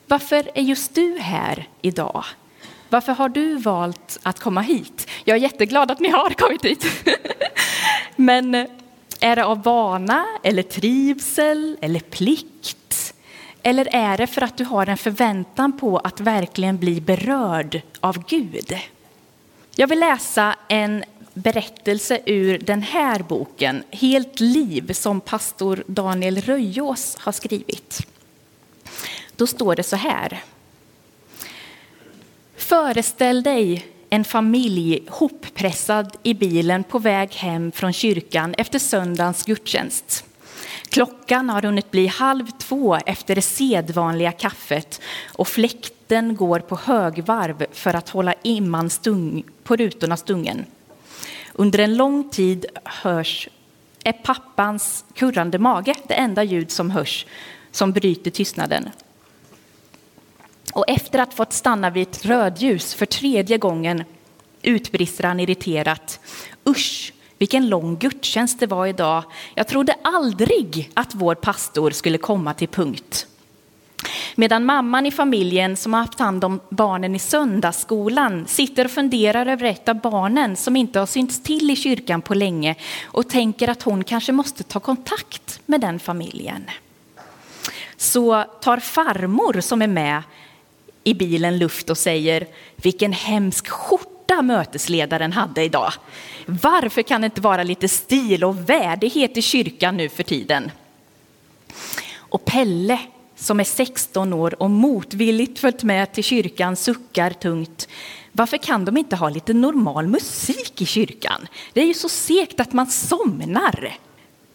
Varför 0.08 0.50
är 0.54 0.62
just 0.62 0.94
du 0.94 1.18
här 1.18 1.68
idag? 1.82 2.24
Varför 2.88 3.12
har 3.12 3.28
du 3.28 3.56
valt 3.56 4.18
att 4.22 4.40
komma 4.40 4.60
hit? 4.60 5.08
Jag 5.24 5.36
är 5.36 5.40
jätteglad 5.40 5.90
att 5.90 6.00
ni 6.00 6.08
har 6.08 6.30
kommit 6.30 6.64
hit. 6.64 6.84
Men 8.16 8.54
eh, 8.54 8.66
är 9.20 9.36
det 9.36 9.44
av 9.44 9.62
vana 9.62 10.26
eller 10.42 10.62
trivsel 10.62 11.76
eller 11.80 12.00
plikt? 12.00 13.14
Eller 13.62 13.88
är 13.92 14.16
det 14.16 14.26
för 14.26 14.42
att 14.42 14.56
du 14.56 14.64
har 14.64 14.86
en 14.86 14.96
förväntan 14.96 15.78
på 15.78 15.98
att 15.98 16.20
verkligen 16.20 16.78
bli 16.78 17.00
berörd 17.00 17.80
av 18.00 18.24
Gud? 18.28 18.78
Jag 19.74 19.86
vill 19.86 20.00
läsa 20.00 20.56
en 20.68 21.04
berättelse 21.34 22.20
ur 22.26 22.58
den 22.58 22.82
här 22.82 23.22
boken, 23.22 23.82
Helt 23.90 24.40
liv, 24.40 24.92
som 24.92 25.20
pastor 25.20 25.84
Daniel 25.86 26.40
Röjås 26.40 27.16
har 27.20 27.32
skrivit. 27.32 28.06
Då 29.38 29.46
står 29.46 29.76
det 29.76 29.82
så 29.82 29.96
här. 29.96 30.42
Föreställ 32.56 33.42
dig 33.42 33.86
en 34.10 34.24
familj 34.24 35.02
hoppressad 35.08 36.16
i 36.22 36.34
bilen 36.34 36.84
på 36.84 36.98
väg 36.98 37.32
hem 37.32 37.72
från 37.72 37.92
kyrkan 37.92 38.54
efter 38.58 38.78
söndagens 38.78 39.44
gudstjänst. 39.44 40.24
Klockan 40.88 41.50
har 41.50 41.62
hunnit 41.62 41.90
bli 41.90 42.06
halv 42.06 42.46
två 42.58 42.96
efter 42.96 43.34
det 43.34 43.42
sedvanliga 43.42 44.32
kaffet 44.32 45.00
och 45.26 45.48
fläkten 45.48 46.36
går 46.36 46.60
på 46.60 46.76
högvarv 46.76 47.66
för 47.72 47.94
att 47.94 48.08
hålla 48.08 48.34
imman 48.42 48.90
stung, 48.90 49.44
på 49.64 49.76
rutorna 49.76 50.16
stungen. 50.16 50.64
Under 51.52 51.78
en 51.78 51.96
lång 51.96 52.30
tid 52.30 52.66
hörs 52.84 53.48
är 54.04 54.12
pappans 54.12 55.04
kurrande 55.14 55.58
mage 55.58 55.94
det 56.08 56.14
enda 56.14 56.42
ljud 56.42 56.70
som 56.70 56.90
hörs 56.90 57.26
som 57.70 57.92
bryter 57.92 58.30
tystnaden. 58.30 58.88
Och 60.72 60.84
efter 60.88 61.18
att 61.18 61.34
fått 61.34 61.52
stanna 61.52 61.90
vid 61.90 62.02
ett 62.08 62.24
rödljus 62.24 62.94
för 62.94 63.06
tredje 63.06 63.58
gången 63.58 64.04
utbrister 64.62 65.24
han 65.24 65.40
irriterat. 65.40 66.20
Usch, 66.66 67.12
vilken 67.38 67.68
lång 67.68 67.96
gudstjänst 67.96 68.60
det 68.60 68.66
var 68.66 68.86
idag. 68.86 69.24
Jag 69.54 69.68
trodde 69.68 69.94
aldrig 70.04 70.90
att 70.94 71.14
vår 71.14 71.34
pastor 71.34 71.90
skulle 71.90 72.18
komma 72.18 72.54
till 72.54 72.68
punkt. 72.68 73.26
Medan 74.34 74.64
mamman 74.64 75.06
i 75.06 75.10
familjen 75.10 75.76
som 75.76 75.92
har 75.92 76.00
haft 76.00 76.18
hand 76.18 76.44
om 76.44 76.60
barnen 76.70 77.14
i 77.14 77.18
söndagsskolan 77.18 78.46
sitter 78.46 78.84
och 78.84 78.90
funderar 78.90 79.46
över 79.46 79.64
ett 79.64 79.88
av 79.88 79.94
barnen 80.00 80.56
som 80.56 80.76
inte 80.76 80.98
har 80.98 81.06
synts 81.06 81.42
till 81.42 81.70
i 81.70 81.76
kyrkan 81.76 82.22
på 82.22 82.34
länge 82.34 82.74
och 83.04 83.28
tänker 83.28 83.68
att 83.68 83.82
hon 83.82 84.04
kanske 84.04 84.32
måste 84.32 84.62
ta 84.62 84.80
kontakt 84.80 85.60
med 85.66 85.80
den 85.80 85.98
familjen. 85.98 86.64
Så 87.96 88.44
tar 88.60 88.76
farmor 88.76 89.60
som 89.60 89.82
är 89.82 89.86
med 89.86 90.22
i 91.08 91.14
bilen 91.14 91.58
luft 91.58 91.90
och 91.90 91.98
säger 91.98 92.46
vilken 92.76 93.12
hemsk 93.12 93.68
skjorta 93.68 94.42
mötesledaren 94.42 95.32
hade 95.32 95.62
idag. 95.62 95.92
Varför 96.46 97.02
kan 97.02 97.20
det 97.20 97.24
inte 97.24 97.40
vara 97.40 97.62
lite 97.62 97.88
stil 97.88 98.44
och 98.44 98.70
värdighet 98.70 99.36
i 99.36 99.42
kyrkan 99.42 99.96
nu 99.96 100.08
för 100.08 100.22
tiden? 100.22 100.70
Och 102.16 102.44
Pelle 102.44 102.98
som 103.36 103.60
är 103.60 103.64
16 103.64 104.32
år 104.32 104.62
och 104.62 104.70
motvilligt 104.70 105.58
följt 105.58 105.82
med 105.82 106.12
till 106.12 106.24
kyrkan 106.24 106.76
suckar 106.76 107.30
tungt. 107.30 107.88
Varför 108.32 108.56
kan 108.56 108.84
de 108.84 108.96
inte 108.96 109.16
ha 109.16 109.28
lite 109.28 109.52
normal 109.52 110.06
musik 110.06 110.82
i 110.82 110.86
kyrkan? 110.86 111.46
Det 111.72 111.80
är 111.80 111.86
ju 111.86 111.94
så 111.94 112.08
segt 112.08 112.60
att 112.60 112.72
man 112.72 112.86
somnar. 112.86 113.96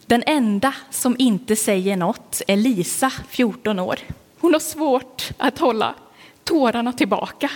Den 0.05 0.23
enda 0.25 0.73
som 0.91 1.15
inte 1.19 1.55
säger 1.55 1.97
något 1.97 2.41
är 2.47 2.57
Lisa, 2.57 3.11
14 3.29 3.79
år. 3.79 3.99
Hon 4.39 4.53
har 4.53 4.59
svårt 4.59 5.29
att 5.37 5.59
hålla 5.59 5.95
tårarna 6.43 6.93
tillbaka. 6.93 7.51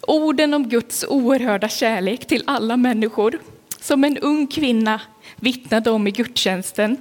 Orden 0.00 0.54
om 0.54 0.68
Guds 0.68 1.04
oerhörda 1.08 1.68
kärlek 1.68 2.26
till 2.26 2.42
alla 2.46 2.76
människor, 2.76 3.38
som 3.80 4.04
en 4.04 4.18
ung 4.18 4.46
kvinna 4.46 5.00
vittnade 5.36 5.90
om 5.90 6.06
i 6.06 6.10
gudstjänsten, 6.10 6.96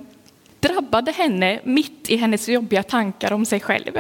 drabbade 0.60 1.12
henne 1.12 1.60
mitt 1.64 2.10
i 2.10 2.16
hennes 2.16 2.50
jobbiga 2.50 2.84
tankar 2.84 3.34
om 3.34 3.46
sig 3.46 3.60
själv. 3.60 4.00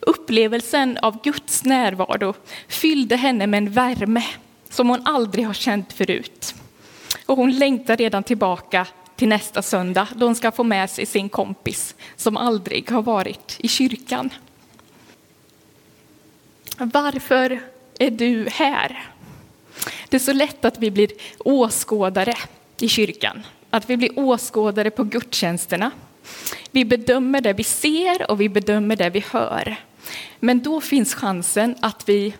Upplevelsen 0.00 0.98
av 1.02 1.22
Guds 1.22 1.64
närvaro 1.64 2.34
fyllde 2.68 3.16
henne 3.16 3.46
med 3.46 3.58
en 3.58 3.72
värme 3.72 4.24
som 4.70 4.88
hon 4.88 5.06
aldrig 5.06 5.46
har 5.46 5.54
känt 5.54 5.92
förut. 5.92 6.54
Och 7.26 7.36
hon 7.36 7.58
längtar 7.58 7.96
redan 7.96 8.22
tillbaka 8.22 8.86
till 9.16 9.28
nästa 9.28 9.62
söndag 9.62 10.08
då 10.14 10.26
hon 10.26 10.34
ska 10.34 10.52
få 10.52 10.64
med 10.64 10.90
sig 10.90 11.06
sin 11.06 11.28
kompis 11.28 11.94
som 12.16 12.36
aldrig 12.36 12.90
har 12.90 13.02
varit 13.02 13.56
i 13.58 13.68
kyrkan. 13.68 14.30
Varför 16.78 17.60
är 17.98 18.10
du 18.10 18.48
här? 18.50 19.08
Det 20.08 20.16
är 20.16 20.20
så 20.20 20.32
lätt 20.32 20.64
att 20.64 20.78
vi 20.78 20.90
blir 20.90 21.10
åskådare 21.38 22.34
i 22.80 22.88
kyrkan, 22.88 23.46
att 23.70 23.90
vi 23.90 23.96
blir 23.96 24.18
åskådare 24.18 24.90
på 24.90 25.04
gudstjänsterna. 25.04 25.90
Vi 26.70 26.84
bedömer 26.84 27.40
det 27.40 27.52
vi 27.52 27.64
ser 27.64 28.30
och 28.30 28.40
vi 28.40 28.48
bedömer 28.48 28.96
det 28.96 29.10
vi 29.10 29.24
hör. 29.30 29.76
Men 30.40 30.62
då 30.62 30.80
finns 30.80 31.14
chansen 31.14 31.74
att 31.80 32.08
vi 32.08 32.34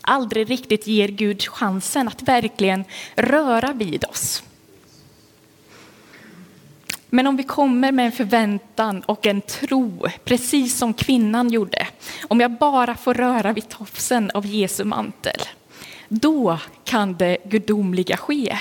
aldrig 0.00 0.50
riktigt 0.50 0.86
ger 0.86 1.08
Gud 1.08 1.42
chansen 1.42 2.08
att 2.08 2.22
verkligen 2.22 2.84
röra 3.14 3.72
vid 3.72 4.04
oss. 4.04 4.42
Men 7.10 7.26
om 7.26 7.36
vi 7.36 7.42
kommer 7.42 7.92
med 7.92 8.06
en 8.06 8.12
förväntan 8.12 9.00
och 9.00 9.26
en 9.26 9.40
tro, 9.40 10.06
precis 10.24 10.78
som 10.78 10.94
kvinnan 10.94 11.50
gjorde, 11.50 11.86
om 12.28 12.40
jag 12.40 12.50
bara 12.50 12.96
får 12.96 13.14
röra 13.14 13.52
vid 13.52 13.68
tofsen 13.68 14.30
av 14.34 14.46
Jesu 14.46 14.84
mantel, 14.84 15.40
då 16.08 16.58
kan 16.84 17.14
det 17.14 17.36
gudomliga 17.44 18.16
ske. 18.16 18.58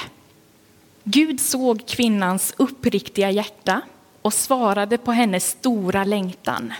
Gud 1.03 1.39
såg 1.39 1.88
kvinnans 1.88 2.53
uppriktiga 2.58 3.32
hjärta 3.32 3.82
och 4.22 4.34
svarade 4.34 4.98
på 4.98 5.12
hennes 5.12 5.48
stora 5.48 6.03
längtan. 6.03 6.74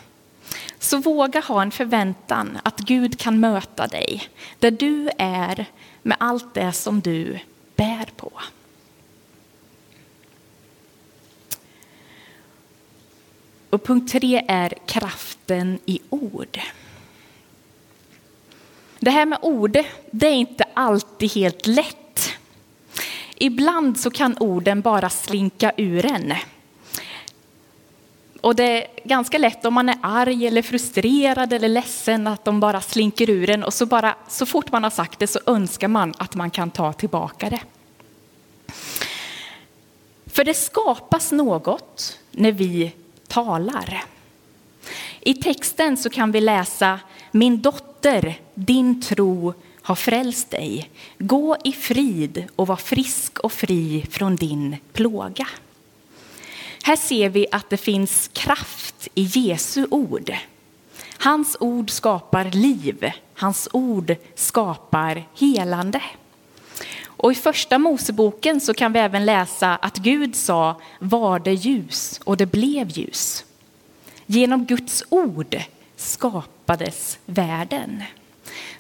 Så 0.79 0.97
våga 0.97 1.39
ha 1.39 1.61
en 1.61 1.71
förväntan 1.71 2.57
att 2.63 2.79
Gud 2.79 3.19
kan 3.19 3.39
möta 3.39 3.88
dig 3.88 4.23
där 4.59 4.71
du 4.71 5.09
är 5.17 5.65
med 6.01 6.17
allt 6.19 6.53
det 6.53 6.71
som 6.71 7.01
du 7.01 7.39
bär 7.75 8.09
på. 8.15 8.31
Och 13.69 13.83
punkt 13.83 14.11
tre 14.11 14.45
är 14.47 14.73
kraften 14.85 15.79
i 15.85 15.99
ord. 16.09 16.59
Det 18.99 19.11
här 19.11 19.25
med 19.25 19.39
ord, 19.41 19.77
det 20.11 20.27
är 20.27 20.33
inte 20.33 20.65
alltid 20.73 21.31
helt 21.31 21.67
lätt. 21.67 22.29
Ibland 23.35 23.99
så 23.99 24.11
kan 24.11 24.38
orden 24.39 24.81
bara 24.81 25.09
slinka 25.09 25.71
ur 25.77 26.05
en. 26.05 26.33
Och 28.41 28.55
det 28.55 28.63
är 28.63 28.88
ganska 29.03 29.38
lätt 29.38 29.65
om 29.65 29.73
man 29.73 29.89
är 29.89 29.97
arg 30.01 30.47
eller 30.47 30.61
frustrerad 30.61 31.53
eller 31.53 31.67
ledsen 31.67 32.27
att 32.27 32.45
de 32.45 32.59
bara 32.59 32.81
slinker 32.81 33.29
ur 33.29 33.49
en 33.49 33.63
och 33.63 33.73
så, 33.73 33.85
bara, 33.85 34.15
så 34.27 34.45
fort 34.45 34.71
man 34.71 34.83
har 34.83 34.89
sagt 34.89 35.19
det 35.19 35.27
så 35.27 35.39
önskar 35.45 35.88
man 35.88 36.13
att 36.17 36.35
man 36.35 36.51
kan 36.51 36.71
ta 36.71 36.93
tillbaka 36.93 37.49
det. 37.49 37.61
För 40.25 40.43
det 40.43 40.53
skapas 40.53 41.31
något 41.31 42.19
när 42.31 42.51
vi 42.51 42.93
talar. 43.29 44.03
I 45.21 45.33
texten 45.33 45.98
så 45.98 46.09
kan 46.09 46.31
vi 46.31 46.41
läsa 46.41 47.00
Min 47.31 47.62
dotter, 47.62 48.39
din 48.53 49.01
tro 49.01 49.53
har 49.81 49.95
frälst 49.95 50.50
dig. 50.51 50.89
Gå 51.17 51.57
i 51.63 51.71
frid 51.71 52.45
och 52.55 52.67
var 52.67 52.75
frisk 52.75 53.39
och 53.39 53.51
fri 53.51 54.05
från 54.12 54.36
din 54.36 54.77
plåga. 54.93 55.48
Här 56.83 56.95
ser 56.95 57.29
vi 57.29 57.48
att 57.51 57.69
det 57.69 57.77
finns 57.77 58.29
kraft 58.33 59.07
i 59.15 59.21
Jesu 59.21 59.88
ord. 59.91 60.33
Hans 61.17 61.57
ord 61.59 61.89
skapar 61.89 62.45
liv. 62.45 63.12
Hans 63.33 63.69
ord 63.71 64.15
skapar 64.36 65.24
helande. 65.36 66.01
Och 67.21 67.31
i 67.31 67.35
första 67.35 67.77
Moseboken 67.77 68.61
så 68.61 68.73
kan 68.73 68.93
vi 68.93 68.99
även 68.99 69.25
läsa 69.25 69.75
att 69.75 69.97
Gud 69.97 70.35
sa 70.35 70.81
var 70.99 71.39
det 71.39 71.53
ljus 71.53 72.19
och 72.23 72.38
det 72.38 72.45
blev 72.45 72.97
ljus. 72.97 73.45
Genom 74.25 74.65
Guds 74.65 75.03
ord 75.09 75.61
skapades 75.95 77.19
världen. 77.25 78.03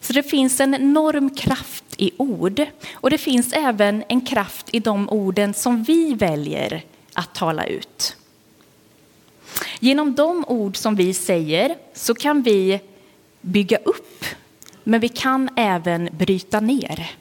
Så 0.01 0.13
det 0.13 0.23
finns 0.23 0.59
en 0.59 0.75
enorm 0.75 1.29
kraft 1.29 1.83
i 1.97 2.11
ord 2.17 2.65
och 2.93 3.09
det 3.09 3.17
finns 3.17 3.53
även 3.53 4.03
en 4.07 4.21
kraft 4.21 4.69
i 4.71 4.79
de 4.79 5.09
orden 5.09 5.53
som 5.53 5.83
vi 5.83 6.13
väljer 6.13 6.83
att 7.13 7.35
tala 7.35 7.65
ut. 7.65 8.15
Genom 9.79 10.15
de 10.15 10.45
ord 10.47 10.77
som 10.77 10.95
vi 10.95 11.13
säger 11.13 11.75
så 11.93 12.13
kan 12.13 12.41
vi 12.41 12.79
bygga 13.41 13.77
upp, 13.77 14.25
men 14.83 14.99
vi 14.99 15.09
kan 15.09 15.49
även 15.55 16.09
bryta 16.11 16.59
ner. 16.59 17.18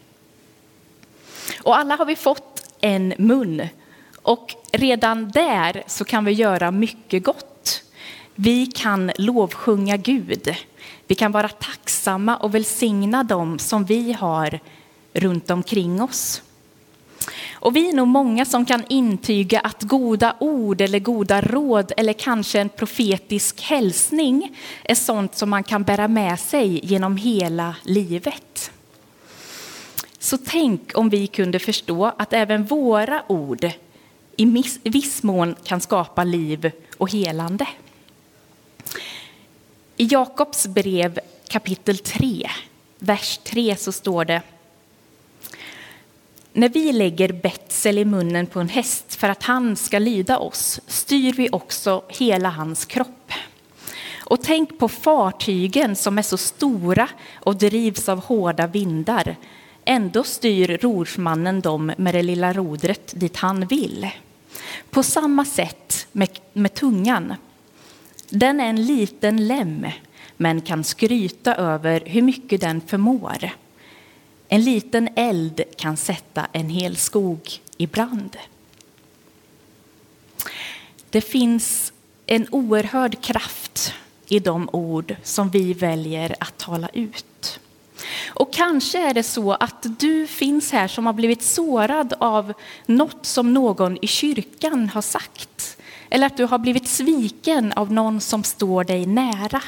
Och 1.62 1.76
alla 1.76 1.96
har 1.96 2.04
vi 2.04 2.16
fått 2.16 2.66
en 2.80 3.14
mun 3.18 3.68
och 4.22 4.54
redan 4.72 5.30
där 5.30 5.82
så 5.86 6.04
kan 6.04 6.24
vi 6.24 6.32
göra 6.32 6.70
mycket 6.70 7.24
gott. 7.24 7.82
Vi 8.34 8.66
kan 8.66 9.12
lovsjunga 9.18 9.96
Gud. 9.96 10.54
Vi 11.06 11.14
kan 11.14 11.32
vara 11.32 11.48
tacksamma 11.48 12.36
och 12.36 12.54
välsigna 12.54 13.22
dem 13.22 13.58
som 13.58 13.84
vi 13.84 14.12
har 14.12 14.60
runt 15.12 15.50
omkring 15.50 16.02
oss. 16.02 16.42
Och 17.52 17.76
vi 17.76 17.88
är 17.88 17.92
nog 17.92 18.08
många 18.08 18.44
som 18.44 18.66
kan 18.66 18.84
intyga 18.88 19.60
att 19.60 19.82
goda 19.82 20.36
ord 20.40 20.80
eller 20.80 20.98
goda 20.98 21.40
råd 21.40 21.92
eller 21.96 22.12
kanske 22.12 22.60
en 22.60 22.68
profetisk 22.68 23.60
hälsning 23.62 24.56
är 24.84 24.94
sånt 24.94 25.36
som 25.36 25.50
man 25.50 25.64
kan 25.64 25.82
bära 25.82 26.08
med 26.08 26.40
sig 26.40 26.80
genom 26.86 27.16
hela 27.16 27.76
livet. 27.82 28.70
Så 30.18 30.38
tänk 30.38 30.90
om 30.94 31.08
vi 31.08 31.26
kunde 31.26 31.58
förstå 31.58 32.12
att 32.18 32.32
även 32.32 32.64
våra 32.64 33.22
ord 33.28 33.70
i 34.37 34.90
viss 34.90 35.22
mån 35.22 35.56
kan 35.64 35.80
skapa 35.80 36.25
liv 36.25 36.70
och 36.96 37.12
helande. 37.12 37.68
I 39.96 40.04
Jakobs 40.10 40.66
brev 40.66 41.18
kapitel 41.48 41.98
3, 41.98 42.50
vers 42.98 43.38
3 43.44 43.76
så 43.76 43.92
står 43.92 44.25
det 44.25 44.42
när 46.52 46.68
vi 46.68 46.92
lägger 46.92 47.32
betsel 47.32 47.98
i 47.98 48.04
munnen 48.04 48.46
på 48.46 48.60
en 48.60 48.68
häst 48.68 49.14
för 49.14 49.28
att 49.28 49.42
han 49.42 49.76
ska 49.76 49.98
lyda 49.98 50.38
oss 50.38 50.80
styr 50.87 51.32
vi 51.32 51.48
också 51.52 52.02
hela 52.08 52.50
hans 52.50 52.84
kropp. 52.84 53.32
Och 54.18 54.42
tänk 54.42 54.78
på 54.78 54.88
fartygen 54.88 55.96
som 55.96 56.18
är 56.18 56.22
så 56.22 56.37
stora 56.37 57.08
och 57.34 57.56
drivs 57.56 58.08
av 58.08 58.25
hårda 58.25 58.66
vindar. 58.66 59.37
Ändå 59.90 60.25
styr 60.25 60.78
rorsmannen 60.83 61.61
dem 61.61 61.92
med 61.99 62.14
det 62.14 62.23
lilla 62.23 62.52
rodret 62.52 63.12
dit 63.21 63.37
han 63.37 63.66
vill. 63.66 64.09
På 64.90 65.02
samma 65.02 65.45
sätt 65.45 66.07
med, 66.12 66.28
med 66.52 66.75
tungan. 66.75 67.35
Den 68.30 68.61
är 68.61 68.66
en 68.66 68.87
liten 68.87 69.49
lem 69.49 69.87
men 70.37 70.61
kan 70.61 70.85
skryta 70.85 71.54
över 71.54 72.02
hur 72.07 72.23
mycket 72.23 72.61
den 72.61 72.80
förmår. 72.80 73.50
En 74.49 74.64
liten 74.64 75.09
eld 75.16 75.62
kan 75.76 75.97
sätta 75.97 76.47
en 76.52 76.68
hel 76.68 76.97
skog 76.97 77.50
i 77.76 77.87
brand. 77.87 78.37
Det 81.11 81.21
finns 81.21 81.92
en 82.26 82.47
oerhörd 82.50 83.23
kraft 83.23 83.95
i 84.26 84.38
de 84.38 84.68
ord 84.73 85.16
som 85.23 85.50
vi 85.50 85.73
väljer 85.73 86.37
att 86.40 86.59
tala 86.59 86.88
ut. 86.92 87.27
Och 88.28 88.52
kanske 88.52 89.09
är 89.09 89.14
det 89.14 89.23
så 89.23 89.52
att 89.52 89.87
du 89.99 90.26
finns 90.26 90.73
här 90.73 90.88
som 90.88 91.07
har 91.07 91.12
blivit 91.12 91.43
sårad 91.43 92.14
av 92.19 92.52
något 92.87 93.26
som 93.26 93.55
någon 93.55 93.99
i 94.02 94.07
kyrkan 94.07 94.88
har 94.88 95.02
sagt. 95.02 95.76
Eller 96.11 96.26
att 96.26 96.37
du 96.37 96.45
har 96.45 96.58
blivit 96.58 96.89
sviken 96.89 97.73
av 97.73 97.93
någon 97.93 98.21
som 98.21 98.45
står 98.45 98.84
dig 98.84 99.06
nära. 99.06 99.63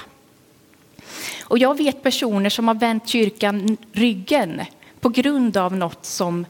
Och 1.44 1.58
jag 1.58 1.76
vet 1.76 2.02
personer 2.02 2.50
som 2.50 2.68
har 2.68 2.74
vänt 2.74 3.08
kyrkan 3.08 3.76
ryggen 3.92 4.60
på 5.00 5.08
grund 5.08 5.56
av 5.56 5.76
något 5.76 6.04
som 6.06 6.46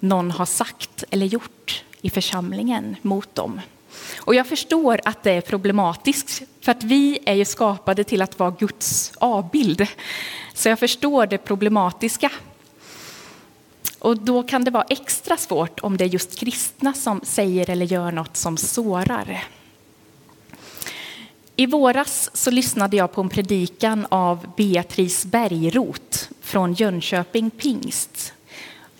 någon 0.00 0.30
har 0.30 0.46
sagt 0.46 1.04
eller 1.10 1.26
gjort 1.26 1.84
i 2.00 2.10
församlingen 2.10 2.96
mot 3.02 3.34
dem. 3.34 3.60
Och 4.18 4.34
jag 4.34 4.46
förstår 4.46 5.00
att 5.04 5.22
det 5.22 5.30
är 5.30 5.40
problematiskt, 5.40 6.42
för 6.60 6.72
att 6.72 6.84
vi 6.84 7.18
är 7.26 7.34
ju 7.34 7.44
skapade 7.44 8.04
till 8.04 8.22
att 8.22 8.38
vara 8.38 8.50
Guds 8.50 9.12
avbild. 9.18 9.86
Så 10.54 10.68
jag 10.68 10.78
förstår 10.78 11.26
det 11.26 11.38
problematiska. 11.38 12.30
Och 13.98 14.18
då 14.18 14.42
kan 14.42 14.64
det 14.64 14.70
vara 14.70 14.86
extra 14.88 15.36
svårt 15.36 15.80
om 15.80 15.96
det 15.96 16.04
är 16.04 16.08
just 16.08 16.38
kristna 16.38 16.94
som 16.94 17.20
säger 17.24 17.70
eller 17.70 17.86
gör 17.86 18.12
något 18.12 18.36
som 18.36 18.56
sårar. 18.56 19.44
I 21.56 21.66
våras 21.66 22.30
så 22.34 22.50
lyssnade 22.50 22.96
jag 22.96 23.12
på 23.12 23.20
en 23.20 23.28
predikan 23.28 24.06
av 24.10 24.46
Beatrice 24.56 25.24
Bergroth 25.24 26.28
från 26.40 26.72
Jönköping 26.72 27.50
pingst. 27.50 28.34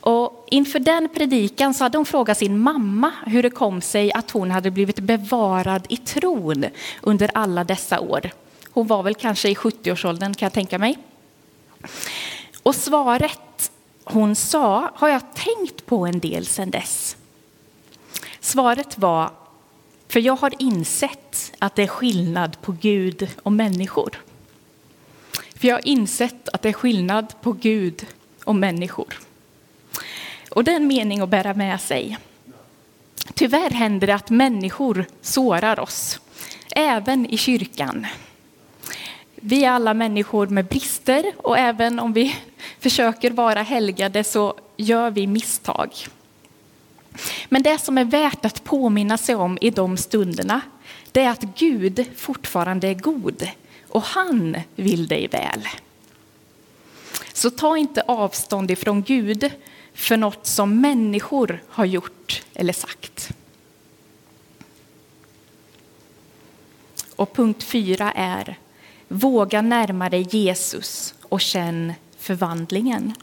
Och 0.08 0.46
inför 0.50 0.78
den 0.78 1.08
predikan 1.08 1.74
så 1.74 1.84
hade 1.84 1.98
hon 1.98 2.06
frågat 2.06 2.38
sin 2.38 2.58
mamma 2.58 3.12
hur 3.26 3.42
det 3.42 3.50
kom 3.50 3.80
sig 3.80 4.12
att 4.12 4.30
hon 4.30 4.50
hade 4.50 4.70
blivit 4.70 5.00
bevarad 5.00 5.86
i 5.88 5.96
tron 5.96 6.64
under 7.00 7.30
alla 7.34 7.64
dessa 7.64 8.00
år. 8.00 8.30
Hon 8.70 8.86
var 8.86 9.02
väl 9.02 9.14
kanske 9.14 9.48
i 9.48 9.54
70-årsåldern 9.54 10.34
kan 10.34 10.46
jag 10.46 10.52
tänka 10.52 10.78
mig. 10.78 10.98
Och 12.62 12.74
svaret 12.74 13.70
hon 14.04 14.36
sa 14.36 14.90
har 14.94 15.08
jag 15.08 15.34
tänkt 15.34 15.86
på 15.86 16.06
en 16.06 16.20
del 16.20 16.46
sedan 16.46 16.70
dess. 16.70 17.16
Svaret 18.40 18.98
var 18.98 19.30
för 20.08 20.20
jag 20.20 20.36
har 20.36 20.54
insett 20.58 21.52
att 21.58 21.74
det 21.74 21.82
är 21.82 21.88
skillnad 21.88 22.60
på 22.60 22.76
Gud 22.80 23.28
och 23.42 23.52
människor. 23.52 24.22
För 25.54 25.68
jag 25.68 25.74
har 25.74 25.88
insett 25.88 26.48
att 26.48 26.62
det 26.62 26.68
är 26.68 26.72
skillnad 26.72 27.34
på 27.42 27.52
Gud 27.52 28.06
och 28.44 28.56
människor. 28.56 29.27
Och 30.50 30.64
det 30.64 30.72
är 30.72 30.76
en 30.76 30.86
mening 30.86 31.20
att 31.20 31.28
bära 31.28 31.54
med 31.54 31.80
sig. 31.80 32.18
Tyvärr 33.34 33.70
händer 33.70 34.06
det 34.06 34.14
att 34.14 34.30
människor 34.30 35.06
sårar 35.20 35.80
oss, 35.80 36.20
även 36.70 37.26
i 37.26 37.36
kyrkan. 37.36 38.06
Vi 39.34 39.64
är 39.64 39.70
alla 39.70 39.94
människor 39.94 40.46
med 40.46 40.64
brister 40.64 41.32
och 41.36 41.58
även 41.58 41.98
om 41.98 42.12
vi 42.12 42.36
försöker 42.80 43.30
vara 43.30 43.62
helgade 43.62 44.24
så 44.24 44.54
gör 44.76 45.10
vi 45.10 45.26
misstag. 45.26 45.90
Men 47.48 47.62
det 47.62 47.78
som 47.78 47.98
är 47.98 48.04
värt 48.04 48.44
att 48.44 48.64
påminna 48.64 49.18
sig 49.18 49.34
om 49.34 49.58
i 49.60 49.70
de 49.70 49.96
stunderna, 49.96 50.60
det 51.12 51.20
är 51.20 51.30
att 51.30 51.42
Gud 51.42 52.06
fortfarande 52.16 52.88
är 52.88 52.94
god 52.94 53.48
och 53.88 54.02
han 54.02 54.56
vill 54.76 55.08
dig 55.08 55.28
väl. 55.28 55.68
Så 57.32 57.50
ta 57.50 57.76
inte 57.76 58.02
avstånd 58.02 58.70
ifrån 58.70 59.02
Gud 59.02 59.50
för 59.98 60.16
något 60.16 60.46
som 60.46 60.80
människor 60.80 61.62
har 61.68 61.84
gjort 61.84 62.42
eller 62.54 62.72
sagt. 62.72 63.30
Och 67.16 67.32
punkt 67.32 67.62
fyra 67.62 68.12
är 68.12 68.58
våga 69.08 69.62
närma 69.62 70.10
dig 70.10 70.26
Jesus 70.30 71.14
och 71.22 71.40
känn 71.40 71.92
förvandlingen. 72.18 73.14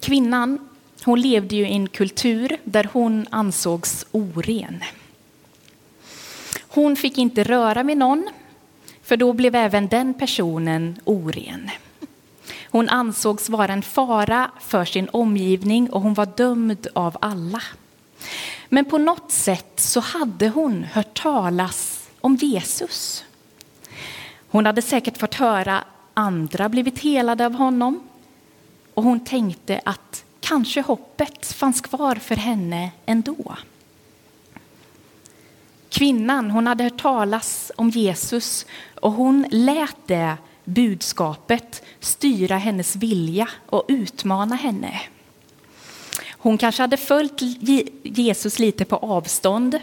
Kvinnan 0.00 0.68
hon 1.04 1.20
levde 1.20 1.56
ju 1.56 1.68
i 1.68 1.72
en 1.72 1.88
kultur 1.88 2.56
där 2.64 2.88
hon 2.92 3.26
ansågs 3.30 4.06
oren. 4.12 4.84
Hon 6.68 6.96
fick 6.96 7.18
inte 7.18 7.44
röra 7.44 7.82
med 7.82 7.98
någon, 7.98 8.28
för 9.02 9.16
då 9.16 9.32
blev 9.32 9.54
även 9.54 9.88
den 9.88 10.14
personen 10.14 11.00
oren. 11.04 11.70
Hon 12.72 12.88
ansågs 12.88 13.48
vara 13.48 13.72
en 13.72 13.82
fara 13.82 14.50
för 14.60 14.84
sin 14.84 15.08
omgivning 15.08 15.90
och 15.90 16.00
hon 16.00 16.14
var 16.14 16.26
dömd 16.26 16.86
av 16.94 17.16
alla. 17.20 17.62
Men 18.68 18.84
på 18.84 18.98
något 18.98 19.32
sätt 19.32 19.72
så 19.76 20.00
hade 20.00 20.48
hon 20.48 20.84
hört 20.84 21.22
talas 21.22 22.10
om 22.20 22.36
Jesus. 22.36 23.24
Hon 24.48 24.66
hade 24.66 24.82
säkert 24.82 25.18
fått 25.18 25.34
höra 25.34 25.84
andra 26.14 26.68
blivit 26.68 26.98
helade 26.98 27.46
av 27.46 27.54
honom 27.54 28.00
och 28.94 29.02
hon 29.02 29.24
tänkte 29.24 29.80
att 29.84 30.24
kanske 30.40 30.80
hoppet 30.80 31.46
fanns 31.46 31.80
kvar 31.80 32.14
för 32.14 32.36
henne 32.36 32.90
ändå. 33.06 33.56
Kvinnan 35.88 36.50
hon 36.50 36.66
hade 36.66 36.84
hört 36.84 37.00
talas 37.00 37.72
om 37.76 37.90
Jesus 37.90 38.66
och 39.00 39.12
hon 39.12 39.46
lät 39.50 39.96
det 40.06 40.36
budskapet 40.64 41.82
styra 42.00 42.56
hennes 42.56 42.96
vilja 42.96 43.48
och 43.66 43.84
utmana 43.88 44.56
henne. 44.56 45.00
Hon 46.30 46.58
kanske 46.58 46.82
hade 46.82 46.96
följt 46.96 47.42
Jesus 48.02 48.58
lite 48.58 48.84
på 48.84 48.96
avstånd 48.96 49.80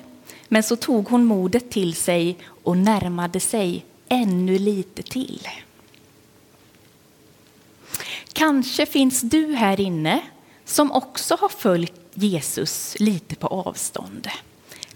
Men 0.49 0.63
så 0.63 0.75
tog 0.75 1.07
hon 1.07 1.25
modet 1.25 1.71
till 1.71 1.95
sig 1.95 2.37
och 2.63 2.77
närmade 2.77 3.39
sig 3.39 3.85
ännu 4.07 4.59
lite 4.59 5.03
till. 5.03 5.47
Kanske 8.33 8.85
finns 8.85 9.21
du 9.21 9.53
här 9.53 9.79
inne 9.79 10.21
som 10.65 10.91
också 10.91 11.35
har 11.35 11.49
följt 11.49 12.01
Jesus 12.13 12.95
lite 12.99 13.35
på 13.35 13.47
avstånd. 13.47 14.27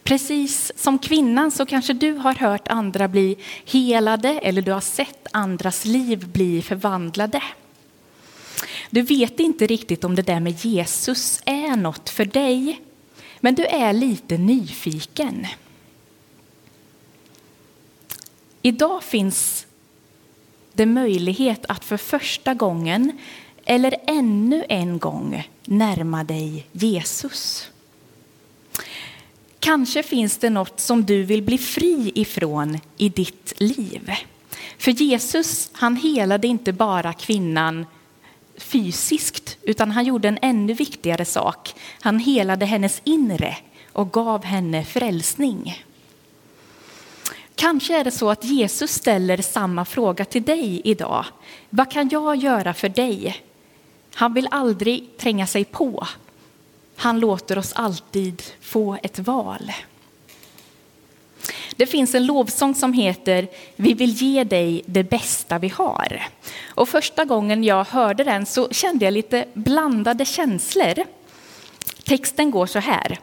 Precis 0.03 0.71
som 0.75 0.99
kvinnan 0.99 1.51
så 1.51 1.65
kanske 1.65 1.93
du 1.93 2.13
har 2.13 2.35
hört 2.35 2.67
andra 2.67 3.07
bli 3.07 3.37
helade 3.65 4.29
eller 4.29 4.61
du 4.61 4.71
har 4.71 4.81
sett 4.81 5.27
andras 5.31 5.85
liv 5.85 6.27
bli 6.27 6.61
förvandlade. 6.61 7.43
Du 8.89 9.01
vet 9.01 9.39
inte 9.39 9.67
riktigt 9.67 10.03
om 10.03 10.15
det 10.15 10.21
där 10.21 10.39
med 10.39 10.65
Jesus 10.65 11.41
är 11.45 11.75
något 11.75 12.09
för 12.09 12.25
dig, 12.25 12.81
men 13.39 13.55
du 13.55 13.65
är 13.65 13.93
lite 13.93 14.37
nyfiken. 14.37 15.47
Idag 18.61 19.03
finns 19.03 19.67
det 20.73 20.85
möjlighet 20.85 21.65
att 21.65 21.85
för 21.85 21.97
första 21.97 22.53
gången 22.53 23.17
eller 23.65 23.95
ännu 24.07 24.65
en 24.69 24.99
gång 24.99 25.49
närma 25.65 26.23
dig 26.23 26.67
Jesus. 26.71 27.69
Kanske 29.63 30.03
finns 30.03 30.37
det 30.37 30.49
något 30.49 30.79
som 30.79 31.05
du 31.05 31.23
vill 31.23 31.43
bli 31.43 31.57
fri 31.57 32.11
ifrån 32.15 32.79
i 32.97 33.09
ditt 33.09 33.53
liv. 33.57 34.11
För 34.77 34.91
Jesus, 34.91 35.69
han 35.73 35.95
helade 35.95 36.47
inte 36.47 36.73
bara 36.73 37.13
kvinnan 37.13 37.85
fysiskt, 38.57 39.57
utan 39.61 39.91
han 39.91 40.05
gjorde 40.05 40.27
en 40.27 40.39
ännu 40.41 40.73
viktigare 40.73 41.25
sak. 41.25 41.73
Han 42.01 42.19
helade 42.19 42.65
hennes 42.65 43.01
inre 43.03 43.57
och 43.91 44.11
gav 44.11 44.43
henne 44.43 44.85
frälsning. 44.85 45.83
Kanske 47.55 47.99
är 47.99 48.03
det 48.03 48.11
så 48.11 48.29
att 48.29 48.43
Jesus 48.43 48.91
ställer 48.91 49.37
samma 49.37 49.85
fråga 49.85 50.25
till 50.25 50.43
dig 50.43 50.81
idag. 50.83 51.25
Vad 51.69 51.91
kan 51.91 52.09
jag 52.09 52.35
göra 52.35 52.73
för 52.73 52.89
dig? 52.89 53.43
Han 54.13 54.33
vill 54.33 54.47
aldrig 54.51 55.17
tränga 55.17 55.47
sig 55.47 55.65
på. 55.65 56.07
Han 56.95 57.19
låter 57.19 57.57
oss 57.57 57.73
alltid 57.73 58.43
få 58.61 58.97
ett 59.03 59.19
val. 59.19 59.71
Det 61.75 61.85
finns 61.85 62.15
en 62.15 62.25
lovsång 62.25 62.75
som 62.75 62.93
heter 62.93 63.47
Vi 63.75 63.93
vill 63.93 64.11
ge 64.11 64.43
dig 64.43 64.83
det 64.85 65.03
bästa 65.03 65.59
vi 65.59 65.69
har. 65.69 66.23
Och 66.65 66.89
första 66.89 67.25
gången 67.25 67.63
jag 67.63 67.85
hörde 67.85 68.23
den 68.23 68.45
så 68.45 68.69
kände 68.69 69.05
jag 69.05 69.13
lite 69.13 69.45
blandade 69.53 70.25
känslor. 70.25 71.03
Texten 72.03 72.51
går 72.51 72.65
så 72.65 72.79
här. 72.79 73.19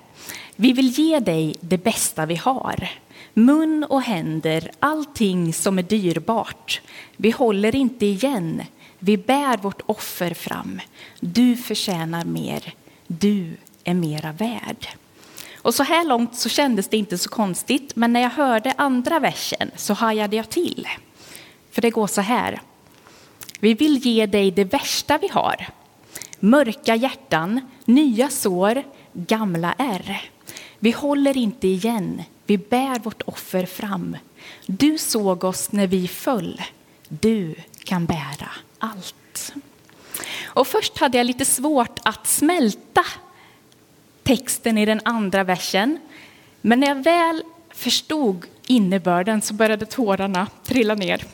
Vi 0.57 0.73
vill 0.73 0.89
ge 0.89 1.19
dig 1.19 1.55
det 1.61 1.79
bästa 1.79 2.27
vi 2.27 2.37
har. 2.37 2.89
Mun 3.35 3.85
och 3.85 4.03
händer, 4.03 4.71
allting 4.81 5.53
som 5.53 5.79
är 5.79 5.83
dyrbart. 5.83 6.81
Vi 7.17 7.31
håller 7.31 7.75
inte 7.75 8.07
igen. 8.07 8.63
Vi 8.99 9.17
bär 9.17 9.57
vårt 9.57 9.83
offer 9.87 10.35
fram. 10.35 10.81
Du 11.21 11.57
förtjänar 11.57 12.25
mer. 12.25 12.75
Du 13.13 13.57
är 13.85 13.95
mera 13.95 14.33
värd. 14.33 14.89
Och 15.57 15.75
så 15.75 15.83
här 15.83 16.05
långt 16.05 16.37
så 16.37 16.49
kändes 16.49 16.89
det 16.89 16.97
inte 16.97 17.19
så 17.19 17.29
konstigt, 17.29 17.97
men 17.97 18.13
när 18.13 18.21
jag 18.21 18.31
hörde 18.31 18.75
andra 18.77 19.19
versen 19.19 19.71
så 19.77 19.95
hajade 19.95 20.37
jag 20.37 20.51
till. 20.51 20.89
För 21.71 21.83
det 21.83 21.91
går 21.91 22.07
så 22.07 22.21
här. 22.21 22.61
Vi 23.61 23.75
vill 23.75 24.07
ge 24.07 24.27
dig 24.27 24.51
det 24.51 24.65
värsta 24.65 25.19
vi 25.19 25.29
har. 25.29 25.67
Mörka 26.41 26.95
hjärtan, 26.95 27.61
nya 27.85 28.29
sår, 28.29 28.83
gamla 29.13 29.75
ärr. 29.79 30.31
Vi 30.79 30.91
håller 30.91 31.37
inte 31.37 31.69
igen, 31.69 32.23
vi 32.47 32.59
bär 32.59 32.99
vårt 32.99 33.23
offer 33.23 33.67
fram. 33.67 34.17
Du 34.67 34.99
såg 34.99 35.45
oss 35.45 35.73
när 35.73 35.87
vi 35.87 36.09
föll. 36.09 36.63
Du 37.09 37.55
kan 37.85 38.07
bära 38.07 38.51
allt. 38.79 39.55
Och 40.53 40.67
först 40.67 40.99
hade 40.99 41.19
jag 41.19 41.27
lite 41.27 41.45
svårt 41.45 41.99
att 42.03 42.27
smälta 42.27 43.05
texten 44.23 44.79
i 44.79 44.87
den 44.87 45.01
andra 45.05 45.45
versen. 45.45 45.99
Men 46.61 46.81
när 46.81 46.89
jag 46.89 47.03
väl 47.05 47.43
förstod 47.75 48.47
innebörden 48.67 49.43
så 49.43 49.55
började 49.55 49.87
tårarna 49.87 50.47
trilla 50.65 50.95
ner. 50.95 51.25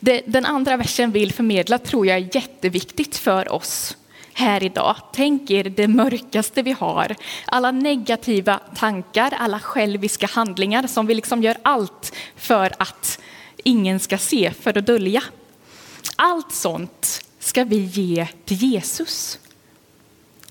Det, 0.00 0.22
den 0.26 0.44
andra 0.44 0.76
versen 0.76 1.10
vill 1.10 1.32
förmedla 1.32 1.78
tror 1.78 2.06
jag 2.06 2.16
är 2.16 2.36
jätteviktigt 2.36 3.16
för 3.16 3.52
oss 3.52 3.96
här 4.32 4.64
idag. 4.64 4.96
Tänk 5.12 5.50
er 5.50 5.64
det 5.64 5.88
mörkaste 5.88 6.62
vi 6.62 6.72
har. 6.72 7.16
Alla 7.44 7.70
negativa 7.70 8.60
tankar, 8.76 9.34
alla 9.38 9.60
själviska 9.60 10.26
handlingar 10.26 10.86
som 10.86 11.06
vi 11.06 11.14
liksom 11.14 11.42
gör 11.42 11.56
allt 11.62 12.12
för 12.36 12.72
att 12.78 13.20
ingen 13.64 14.00
ska 14.00 14.18
se, 14.18 14.52
för 14.60 14.78
att 14.78 14.86
dölja. 14.86 15.22
Allt 16.16 16.52
sånt 16.52 17.24
ska 17.50 17.64
vi 17.64 17.76
ge 17.76 18.26
till 18.44 18.56
Jesus. 18.56 19.38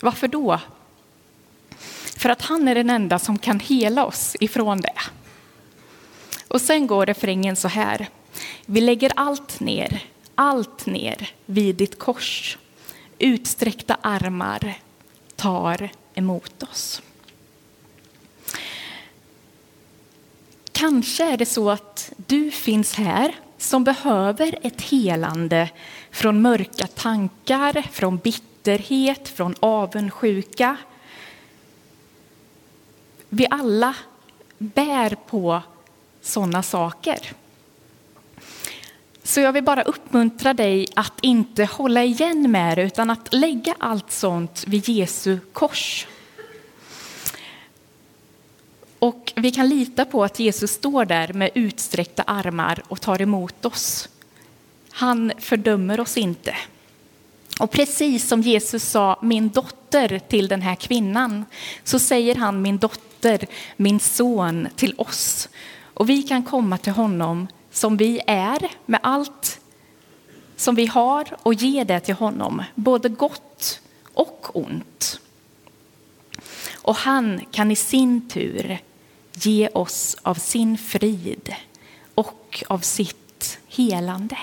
Varför 0.02 0.28
då? 0.28 0.60
För 2.18 2.30
att 2.30 2.42
han 2.42 2.68
är 2.68 2.76
den 2.76 2.90
enda 2.90 3.20
som 3.20 3.38
kan 3.38 3.60
hela 3.60 4.06
oss 4.06 4.36
ifrån 4.40 4.82
det. 4.82 5.00
Och 6.48 6.62
sen 6.62 6.88
går 6.88 7.06
refrängen 7.06 7.56
så 7.56 7.68
här. 7.68 8.10
Vi 8.66 8.82
lägger 8.82 9.12
allt 9.16 9.60
ner, 9.60 10.04
allt 10.36 10.86
ner 10.86 11.32
vid 11.46 11.76
ditt 11.76 12.00
kors. 12.00 12.58
Utsträckta 13.20 13.98
armar 14.02 14.80
tar 15.36 15.90
emot 16.14 16.64
oss. 16.64 17.02
Kanske 20.72 21.24
är 21.24 21.38
det 21.38 21.46
så 21.46 21.70
att 21.70 22.12
du 22.18 22.52
finns 22.52 22.94
här 22.94 23.36
som 23.60 23.84
behöver 23.84 24.60
ett 24.62 24.82
helande 24.82 25.70
från 26.12 26.42
mörka 26.42 26.88
tankar, 26.88 27.82
från 27.92 28.18
bitterhet, 28.18 29.30
från 29.30 29.56
avundsjuka. 29.60 30.78
Vi 33.30 33.48
alla 33.50 33.96
bär 34.58 35.16
på 35.28 35.62
sådana 36.22 36.64
saker. 36.64 37.20
Så 39.24 39.40
jag 39.40 39.54
vill 39.54 39.64
bara 39.64 39.82
uppmuntra 39.82 40.54
dig 40.54 40.88
att 40.96 41.14
inte 41.22 41.66
hålla 41.66 42.04
igen 42.04 42.52
med 42.52 42.78
det 42.78 42.84
utan 42.84 43.10
att 43.10 43.34
lägga 43.34 43.76
allt 43.78 44.12
sånt 44.12 44.64
vid 44.68 44.90
Jesu 44.90 45.40
kors. 45.54 46.08
Och 49.00 49.34
vi 49.36 49.52
kan 49.52 49.70
lita 49.70 50.06
på 50.06 50.24
att 50.24 50.40
Jesus 50.40 50.72
står 50.72 51.06
där 51.06 51.34
med 51.34 51.52
utsträckta 51.54 52.24
armar 52.24 52.84
och 52.88 53.02
tar 53.02 53.22
emot 53.22 53.66
oss. 53.66 54.10
Han 54.92 55.32
fördömer 55.38 56.00
oss 56.00 56.18
inte. 56.18 56.56
Och 57.60 57.72
precis 57.72 58.28
som 58.28 58.42
Jesus 58.42 58.84
sa 58.84 59.20
min 59.22 59.50
dotter 59.50 60.20
till 60.20 60.48
den 60.48 60.62
här 60.62 60.76
kvinnan 60.76 61.46
så 61.84 62.00
säger 62.00 62.36
han 62.36 62.62
min 62.62 62.78
dotter, 62.78 63.46
min 63.78 64.00
son 64.00 64.68
till 64.76 64.94
oss. 64.98 65.50
Och 65.94 66.10
vi 66.10 66.24
kan 66.24 66.44
komma 66.44 66.78
till 66.78 66.94
honom 66.94 67.48
som 67.72 67.98
vi 67.98 68.22
är 68.28 68.72
med 68.86 69.00
allt 69.04 69.60
som 70.56 70.76
vi 70.76 70.86
har 70.86 71.38
och 71.44 71.54
ge 71.54 71.84
det 71.84 72.00
till 72.00 72.16
honom, 72.16 72.64
både 72.76 73.10
gott 73.10 73.82
och 74.14 74.50
ont. 74.54 75.20
Och 76.82 76.96
han 76.96 77.42
kan 77.52 77.72
i 77.72 77.76
sin 77.76 78.30
tur 78.30 78.80
ge 79.46 79.70
oss 79.74 80.18
av 80.22 80.36
sin 80.36 80.78
frid 80.78 81.56
och 82.16 82.64
av 82.68 82.80
sitt 82.80 83.60
helande. 83.68 84.38